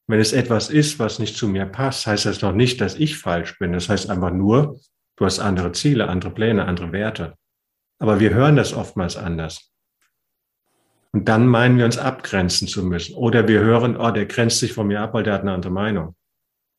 Wenn 0.08 0.20
es 0.20 0.34
etwas 0.34 0.70
ist, 0.70 1.00
was 1.00 1.20
nicht 1.20 1.38
zu 1.38 1.48
mir 1.48 1.66
passt, 1.66 2.08
heißt 2.08 2.26
das 2.26 2.42
noch 2.42 2.54
nicht, 2.54 2.82
dass 2.82 2.96
ich 2.96 3.18
falsch 3.18 3.58
bin. 3.60 3.72
Das 3.72 3.88
heißt 3.88 4.10
einfach 4.10 4.34
nur, 4.34 4.80
du 5.16 5.26
hast 5.26 5.40
andere 5.40 5.72
Ziele, 5.72 6.10
andere 6.10 6.34
Pläne, 6.34 6.66
andere 6.66 6.92
Werte. 6.92 7.38
Aber 8.00 8.20
wir 8.20 8.34
hören 8.34 8.56
das 8.56 8.74
oftmals 8.74 9.16
anders. 9.16 9.71
Und 11.14 11.28
dann 11.28 11.46
meinen 11.46 11.78
wir 11.78 11.86
uns 11.86 11.98
abgrenzen 11.98 12.68
zu 12.68 12.84
müssen. 12.84 13.16
Oder 13.16 13.48
wir 13.48 13.60
hören, 13.60 13.98
oh, 13.98 14.12
der 14.12 14.26
grenzt 14.26 14.60
sich 14.60 14.74
von 14.74 14.88
mir 14.88 15.02
ab, 15.02 15.14
weil 15.14 15.24
der 15.24 15.34
hat 15.34 15.42
eine 15.42 15.54
andere 15.54 15.72
Meinung. 15.72 16.16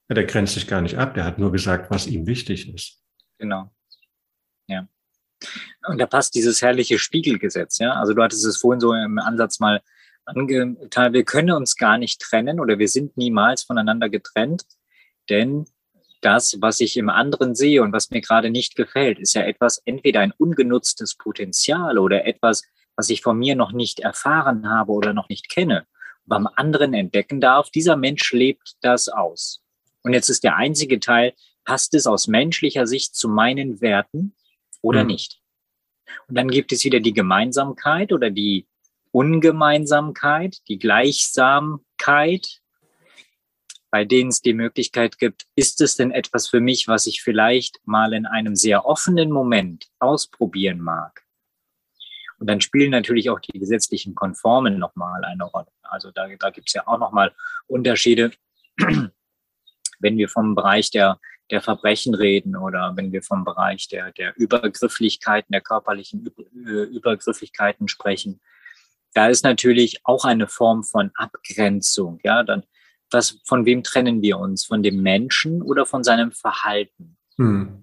Ja, 0.09 0.15
der 0.15 0.25
grenzt 0.25 0.55
sich 0.55 0.67
gar 0.67 0.81
nicht 0.81 0.97
ab, 0.97 1.15
der 1.15 1.25
hat 1.25 1.39
nur 1.39 1.53
gesagt, 1.53 1.91
was 1.91 2.07
ihm 2.07 2.27
wichtig 2.27 2.73
ist. 2.75 3.03
Genau. 3.39 3.71
Ja. 4.67 4.89
Und 5.87 6.01
da 6.01 6.07
passt 6.07 6.35
dieses 6.35 6.63
herrliche 6.63 6.99
Spiegelgesetz, 6.99 7.79
ja. 7.79 7.93
Also 7.93 8.15
du 8.15 8.23
hattest 8.23 8.45
es 8.47 8.57
vorhin 8.57 8.81
so 8.81 8.95
im 8.95 9.19
Ansatz 9.19 9.61
mal 9.61 9.83
angetan, 10.25 11.13
wir 11.13 11.25
können 11.25 11.51
uns 11.51 11.77
gar 11.77 11.99
nicht 11.99 12.21
trennen 12.21 12.61
oder 12.61 12.79
wir 12.79 12.89
sind 12.89 13.17
niemals 13.17 13.65
voneinander 13.65 14.09
getrennt, 14.09 14.63
denn 15.29 15.67
das, 16.21 16.57
was 16.61 16.81
ich 16.81 16.97
im 16.97 17.09
anderen 17.09 17.55
sehe 17.55 17.83
und 17.83 17.93
was 17.93 18.11
mir 18.11 18.21
gerade 18.21 18.51
nicht 18.51 18.77
gefällt, 18.77 19.19
ist 19.19 19.35
ja 19.35 19.43
etwas, 19.43 19.83
entweder 19.85 20.21
ein 20.21 20.33
ungenutztes 20.33 21.17
Potenzial 21.17 21.99
oder 21.99 22.27
etwas, 22.27 22.63
was 22.97 23.11
ich 23.11 23.23
von 23.23 23.39
mir 23.39 23.57
noch 23.57 23.73
nicht 23.73 24.01
erfahren 24.01 24.69
habe 24.69 24.93
oder 24.93 25.13
noch 25.13 25.29
nicht 25.29 25.49
kenne, 25.49 25.87
beim 26.25 26.47
anderen 26.47 26.95
entdecken 26.95 27.41
darf, 27.41 27.71
dieser 27.71 27.97
Mensch 27.97 28.33
lebt 28.33 28.77
das 28.81 29.09
aus. 29.09 29.63
Und 30.03 30.13
jetzt 30.13 30.29
ist 30.29 30.45
der 30.45 30.57
einzige 30.57 31.01
Teil, 31.01 31.35
passt 31.65 31.95
es 31.95 32.07
aus 32.07 32.27
menschlicher 32.27 32.87
Sicht 32.87 33.15
zu 33.15 33.29
meinen 33.29 33.81
Werten 33.81 34.35
oder 34.81 35.03
mhm. 35.03 35.11
nicht? 35.11 35.41
Und 36.29 36.37
dann 36.37 36.49
gibt 36.49 36.73
es 36.73 36.85
wieder 36.85 37.01
die 37.01 37.13
Gemeinsamkeit 37.13 38.13
oder 38.13 38.31
die 38.31 38.67
Ungemeinsamkeit, 39.13 40.59
die 40.69 40.79
Gleichsamkeit, 40.79 42.61
bei 43.91 44.07
denen 44.07 44.31
es 44.31 44.41
die 44.41 44.55
Möglichkeit 44.55 45.19
gibt, 45.19 45.45
ist 45.55 45.83
es 45.83 45.97
denn 45.97 46.13
etwas 46.13 46.49
für 46.49 46.61
mich, 46.61 46.89
was 46.89 47.07
ich 47.07 47.23
vielleicht 47.23 47.79
mal 47.85 48.15
in 48.15 48.25
einem 48.25 48.57
sehr 48.57 48.87
offenen 48.87 49.31
Moment 49.31 49.87
ausprobieren 49.99 50.81
mag? 50.81 51.23
Und 52.43 52.49
dann 52.49 52.61
spielen 52.61 52.91
natürlich 52.91 53.31
auch 53.31 53.39
die 53.39 53.57
gesetzlichen 53.57 54.17
Konformen 54.17 54.77
nochmal 54.77 55.25
eine 55.25 55.45
Rolle. 55.45 55.69
Also 55.83 56.11
da, 56.11 56.27
da 56.41 56.51
gibt 56.51 56.67
es 56.67 56.75
ja 56.75 56.85
auch 56.89 56.99
nochmal 56.99 57.33
Unterschiede, 57.69 58.33
wenn 60.01 60.19
wir 60.19 60.29
vom 60.29 60.57
Bereich 60.57 60.91
der, 60.91 61.21
der 61.53 61.61
Verbrechen 61.61 62.17
reden 62.17 62.57
oder 62.57 62.95
wenn 62.97 63.13
wir 63.13 63.23
vom 63.23 63.45
Bereich 63.45 63.87
der, 63.87 64.11
der 64.11 64.37
Übergrifflichkeiten, 64.37 65.53
der 65.53 65.61
körperlichen 65.61 66.27
Übergrifflichkeiten 66.53 67.87
sprechen. 67.87 68.41
da 69.15 69.29
ist 69.29 69.45
natürlich 69.45 70.01
auch 70.03 70.25
eine 70.25 70.49
Form 70.49 70.83
von 70.83 71.13
Abgrenzung. 71.15 72.19
Ja, 72.25 72.43
dann 72.43 72.65
was, 73.13 73.39
von 73.45 73.67
wem 73.67 73.85
trennen 73.85 74.21
wir 74.21 74.39
uns? 74.39 74.67
Von 74.67 74.83
dem 74.83 75.01
Menschen 75.01 75.63
oder 75.63 75.87
von 75.87 76.03
seinem 76.03 76.33
Verhalten? 76.33 77.17
Hm. 77.37 77.82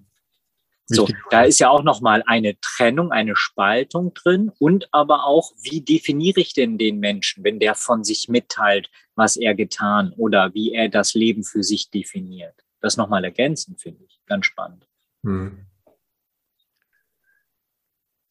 So, 0.96 1.08
da 1.30 1.42
ist 1.42 1.60
ja 1.60 1.70
auch 1.70 1.84
nochmal 1.84 2.24
eine 2.26 2.58
Trennung, 2.60 3.12
eine 3.12 3.36
Spaltung 3.36 4.12
drin 4.12 4.50
und 4.58 4.88
aber 4.92 5.24
auch, 5.24 5.52
wie 5.62 5.80
definiere 5.82 6.40
ich 6.40 6.52
denn 6.52 6.78
den 6.78 6.98
Menschen, 6.98 7.44
wenn 7.44 7.60
der 7.60 7.76
von 7.76 8.02
sich 8.02 8.28
mitteilt, 8.28 8.90
was 9.14 9.36
er 9.36 9.54
getan 9.54 10.12
oder 10.16 10.52
wie 10.52 10.72
er 10.72 10.88
das 10.88 11.14
Leben 11.14 11.44
für 11.44 11.62
sich 11.62 11.90
definiert. 11.90 12.54
Das 12.80 12.96
nochmal 12.96 13.24
ergänzen, 13.24 13.76
finde 13.76 14.04
ich 14.04 14.20
ganz 14.26 14.46
spannend. 14.46 14.86
Hm. 15.22 15.66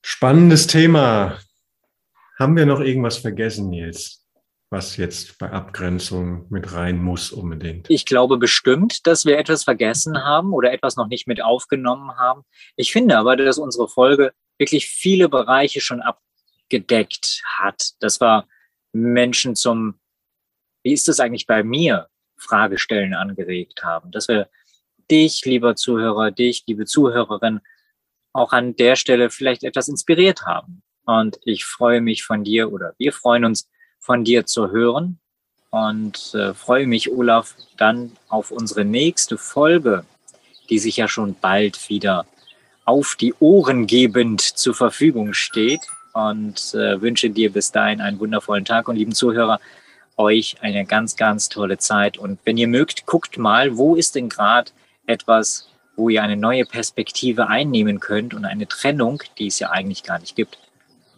Spannendes 0.04 0.67
Thema. 0.67 1.39
Haben 2.38 2.58
wir 2.58 2.65
noch 2.65 2.80
irgendwas 2.80 3.17
vergessen, 3.17 3.69
Nils? 3.69 4.18
Was 4.69 4.97
jetzt 4.97 5.39
bei 5.39 5.51
Abgrenzung 5.51 6.45
mit 6.49 6.73
rein 6.73 7.01
muss 7.01 7.32
unbedingt? 7.32 7.89
Ich 7.89 8.05
glaube 8.05 8.38
bestimmt, 8.38 9.08
dass 9.08 9.25
wir 9.25 9.38
etwas 9.38 9.63
vergessen 9.63 10.23
haben 10.23 10.53
oder 10.53 10.71
etwas 10.71 10.95
noch 10.95 11.08
nicht 11.08 11.27
mit 11.27 11.41
aufgenommen 11.41 12.15
haben. 12.17 12.43
Ich 12.75 12.91
finde 12.91 13.17
aber, 13.17 13.36
dass 13.36 13.58
unsere 13.58 13.88
Folge 13.88 14.32
wirklich 14.60 14.88
viele 14.88 15.27
Bereiche 15.27 15.82
schon 15.82 16.01
abgedeckt 16.01 17.41
hat. 17.45 17.91
Das 17.99 18.21
war 18.21 18.47
Menschen 18.93 19.55
zum, 19.55 19.99
wie 20.84 20.93
ist 20.93 21.08
das 21.08 21.19
eigentlich 21.19 21.47
bei 21.47 21.63
mir, 21.63 22.08
Fragestellen 22.38 23.13
angeregt 23.13 23.84
haben. 23.84 24.12
Dass 24.12 24.27
wir 24.27 24.49
dich, 25.10 25.43
lieber 25.45 25.75
Zuhörer, 25.75 26.32
dich, 26.32 26.63
liebe 26.67 26.86
Zuhörerin, 26.86 27.60
auch 28.34 28.53
an 28.53 28.75
der 28.75 28.95
Stelle 28.95 29.32
vielleicht 29.32 29.63
etwas 29.63 29.88
inspiriert 29.88 30.43
haben. 30.43 30.84
Und 31.05 31.39
ich 31.43 31.65
freue 31.65 32.01
mich 32.01 32.23
von 32.23 32.43
dir 32.43 32.71
oder 32.71 32.93
wir 32.99 33.12
freuen 33.12 33.45
uns, 33.45 33.67
von 33.99 34.23
dir 34.23 34.45
zu 34.45 34.71
hören 34.71 35.19
und 35.69 36.33
äh, 36.33 36.53
freue 36.53 36.88
mich, 36.88 37.12
Olaf, 37.12 37.55
dann 37.77 38.13
auf 38.27 38.51
unsere 38.51 38.85
nächste 38.85 39.38
Folge, 39.38 40.05
die 40.69 40.79
sich 40.79 40.97
ja 40.97 41.07
schon 41.07 41.35
bald 41.39 41.89
wieder 41.89 42.25
auf 42.85 43.15
die 43.15 43.33
Ohren 43.39 43.85
gebend 43.85 44.41
zur 44.41 44.73
Verfügung 44.73 45.33
steht 45.33 45.81
und 46.13 46.73
äh, 46.73 47.01
wünsche 47.01 47.29
dir 47.29 47.51
bis 47.51 47.71
dahin 47.71 48.01
einen 48.01 48.19
wundervollen 48.19 48.65
Tag 48.65 48.88
und 48.88 48.95
lieben 48.95 49.13
Zuhörer, 49.13 49.59
euch 50.17 50.57
eine 50.62 50.85
ganz, 50.85 51.15
ganz 51.15 51.49
tolle 51.49 51.77
Zeit. 51.77 52.17
Und 52.17 52.39
wenn 52.43 52.57
ihr 52.57 52.67
mögt, 52.67 53.05
guckt 53.05 53.38
mal, 53.38 53.77
wo 53.77 53.95
ist 53.95 54.15
denn 54.15 54.27
gerade 54.27 54.71
etwas, 55.05 55.69
wo 55.95 56.09
ihr 56.09 56.23
eine 56.23 56.35
neue 56.35 56.65
Perspektive 56.65 57.47
einnehmen 57.47 57.99
könnt 57.99 58.33
und 58.33 58.45
eine 58.45 58.67
Trennung, 58.67 59.23
die 59.38 59.47
es 59.47 59.59
ja 59.59 59.69
eigentlich 59.69 60.03
gar 60.03 60.19
nicht 60.19 60.35
gibt, 60.35 60.57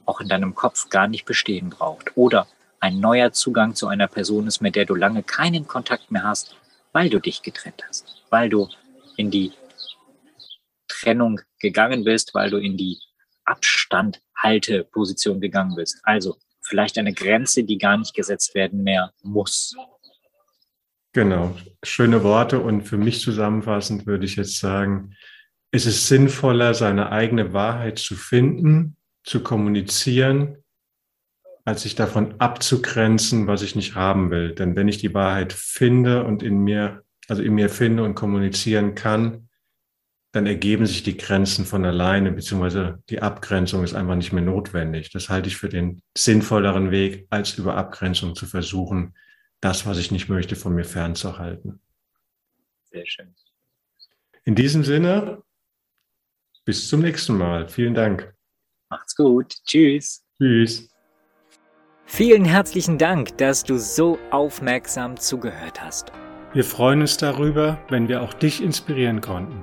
auch 0.06 0.22
in 0.22 0.28
deinem 0.28 0.56
Kopf 0.56 0.89
gar 0.89 1.08
nicht 1.08 1.26
bestehen 1.26 1.70
braucht. 1.70 2.15
Oder 2.15 2.48
ein 2.82 3.00
neuer 3.00 3.32
Zugang 3.32 3.76
zu 3.76 3.88
einer 3.88 4.08
Person 4.08 4.48
ist, 4.48 4.60
mit 4.62 4.76
der 4.76 4.86
du 4.86 4.96
lange 4.96 5.24
keinen 5.24 5.67
Kontakt 5.67 6.12
mehr 6.12 6.24
hast, 6.24 6.56
weil 6.91 7.10
du 7.10 7.20
dich 7.20 7.41
getrennt 7.44 7.84
hast, 7.88 8.24
weil 8.30 8.50
du 8.50 8.67
in 9.15 9.32
die 9.32 9.54
Trennung 10.88 11.39
gegangen 11.60 12.04
bist, 12.04 12.34
weil 12.34 12.50
du 12.50 12.58
in 12.58 12.76
die 12.78 13.00
Abstandhalteposition 13.46 15.39
gegangen 15.39 15.76
bist. 15.76 16.00
Also 16.04 16.38
vielleicht 16.62 16.98
eine 16.98 17.13
Grenze, 17.13 17.63
die 17.63 17.78
gar 17.78 17.98
nicht 17.98 18.15
gesetzt 18.15 18.56
werden 18.56 18.84
mehr 18.84 19.13
muss. 19.24 19.76
Genau, 21.13 21.56
schöne 21.84 22.24
Worte 22.24 22.60
und 22.60 22.84
für 22.84 22.98
mich 22.98 23.22
zusammenfassend 23.22 24.08
würde 24.08 24.26
ich 24.26 24.38
jetzt 24.38 24.60
sagen, 24.60 25.15
es 25.72 25.86
ist 25.86 26.08
sinnvoller, 26.08 26.74
seine 26.74 27.12
eigene 27.12 27.54
Wahrheit 27.54 28.00
zu 28.00 28.15
finden, 28.15 28.96
zu 29.24 29.44
kommunizieren, 29.44 30.61
als 31.72 31.84
sich 31.84 31.96
davon 31.96 32.36
abzugrenzen, 32.38 33.48
was 33.48 33.62
ich 33.62 33.78
nicht 33.78 33.96
haben 33.96 34.30
will. 34.30 34.54
Denn 34.54 34.76
wenn 34.76 34.90
ich 34.90 34.98
die 34.98 35.14
Wahrheit 35.14 35.54
finde 35.54 36.26
und 36.26 36.44
in 36.44 36.60
mir, 36.60 37.06
also 37.30 37.42
in 37.42 37.54
mir 37.54 37.70
finde 37.70 38.04
und 38.04 38.14
kommunizieren 38.14 38.94
kann, 38.94 39.48
dann 40.34 40.48
ergeben 40.48 40.86
sich 40.86 41.02
die 41.02 41.16
Grenzen 41.16 41.64
von 41.64 41.86
alleine, 41.86 42.34
beziehungsweise 42.34 43.02
die 43.10 43.22
Abgrenzung 43.22 43.86
ist 43.86 43.94
einfach 43.94 44.16
nicht 44.16 44.34
mehr 44.34 44.44
notwendig. 44.44 45.12
Das 45.12 45.30
halte 45.30 45.48
ich 45.48 45.56
für 45.56 45.70
den 45.70 46.02
sinnvolleren 46.18 46.92
Weg, 46.92 47.28
als 47.30 47.58
über 47.58 47.78
Abgrenzung 47.78 48.36
zu 48.36 48.48
versuchen, 48.48 49.16
das, 49.62 49.86
was 49.86 49.98
ich 49.98 50.12
nicht 50.12 50.28
möchte, 50.28 50.58
von 50.58 50.76
mir 50.76 50.84
fernzuhalten. 50.84 51.80
Sehr 52.92 53.06
schön. 53.06 53.34
In 54.44 54.56
diesem 54.56 54.84
Sinne, 54.84 55.42
bis 56.66 56.90
zum 56.90 57.00
nächsten 57.00 57.38
Mal. 57.38 57.70
Vielen 57.70 57.94
Dank. 57.94 58.34
Macht's 58.90 59.16
gut. 59.16 59.56
Tschüss. 59.66 60.26
Tschüss. 60.38 60.91
Vielen 62.13 62.43
herzlichen 62.43 62.97
Dank, 62.97 63.38
dass 63.38 63.63
du 63.63 63.78
so 63.78 64.19
aufmerksam 64.32 65.15
zugehört 65.15 65.82
hast. 65.82 66.12
Wir 66.52 66.65
freuen 66.65 67.00
uns 67.00 67.15
darüber, 67.15 67.80
wenn 67.88 68.10
wir 68.10 68.21
auch 68.21 68.34
dich 68.34 68.62
inspirieren 68.62 69.21
konnten. 69.21 69.62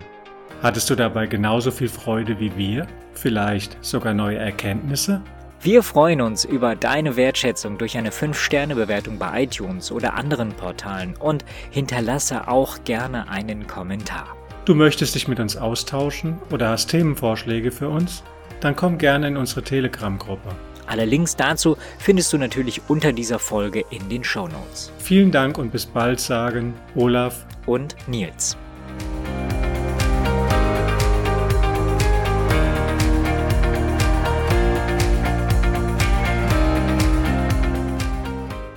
Hattest 0.63 0.89
du 0.89 0.95
dabei 0.95 1.27
genauso 1.27 1.71
viel 1.71 1.91
Freude 1.91 2.41
wie 2.41 2.57
wir? 2.57 2.87
Vielleicht 3.13 3.77
sogar 3.85 4.15
neue 4.15 4.39
Erkenntnisse? 4.39 5.21
Wir 5.61 5.83
freuen 5.83 6.23
uns 6.23 6.47
über 6.47 6.75
deine 6.75 7.17
Wertschätzung 7.17 7.77
durch 7.77 7.99
eine 7.99 8.13
5-Sterne-Bewertung 8.13 9.19
bei 9.19 9.43
iTunes 9.43 9.93
oder 9.93 10.15
anderen 10.15 10.55
Portalen 10.55 11.17
und 11.19 11.45
hinterlasse 11.71 12.49
auch 12.49 12.83
gerne 12.85 13.29
einen 13.29 13.67
Kommentar. 13.67 14.27
Du 14.65 14.75
möchtest 14.75 15.15
dich 15.15 15.29
mit 15.29 15.39
uns 15.39 15.59
austauschen 15.59 16.39
oder 16.51 16.71
hast 16.71 16.89
Themenvorschläge 16.89 17.71
für 17.71 17.91
uns? 17.91 18.23
Dann 18.61 18.75
komm 18.75 18.97
gerne 18.97 19.29
in 19.29 19.37
unsere 19.37 19.63
Telegram-Gruppe. 19.63 20.49
Alle 20.89 21.05
Links 21.05 21.37
dazu 21.37 21.77
findest 21.99 22.33
du 22.33 22.39
natürlich 22.39 22.81
unter 22.89 23.13
dieser 23.13 23.39
Folge 23.39 23.85
in 23.91 24.09
den 24.09 24.25
Show 24.25 24.49
Notes. 24.49 24.91
Vielen 24.99 25.31
Dank 25.31 25.59
und 25.59 25.71
bis 25.71 25.87
bald 25.87 26.19
sagen 26.19 26.75
Olaf 26.95 27.47
und 27.67 27.95
Nils. 28.09 28.57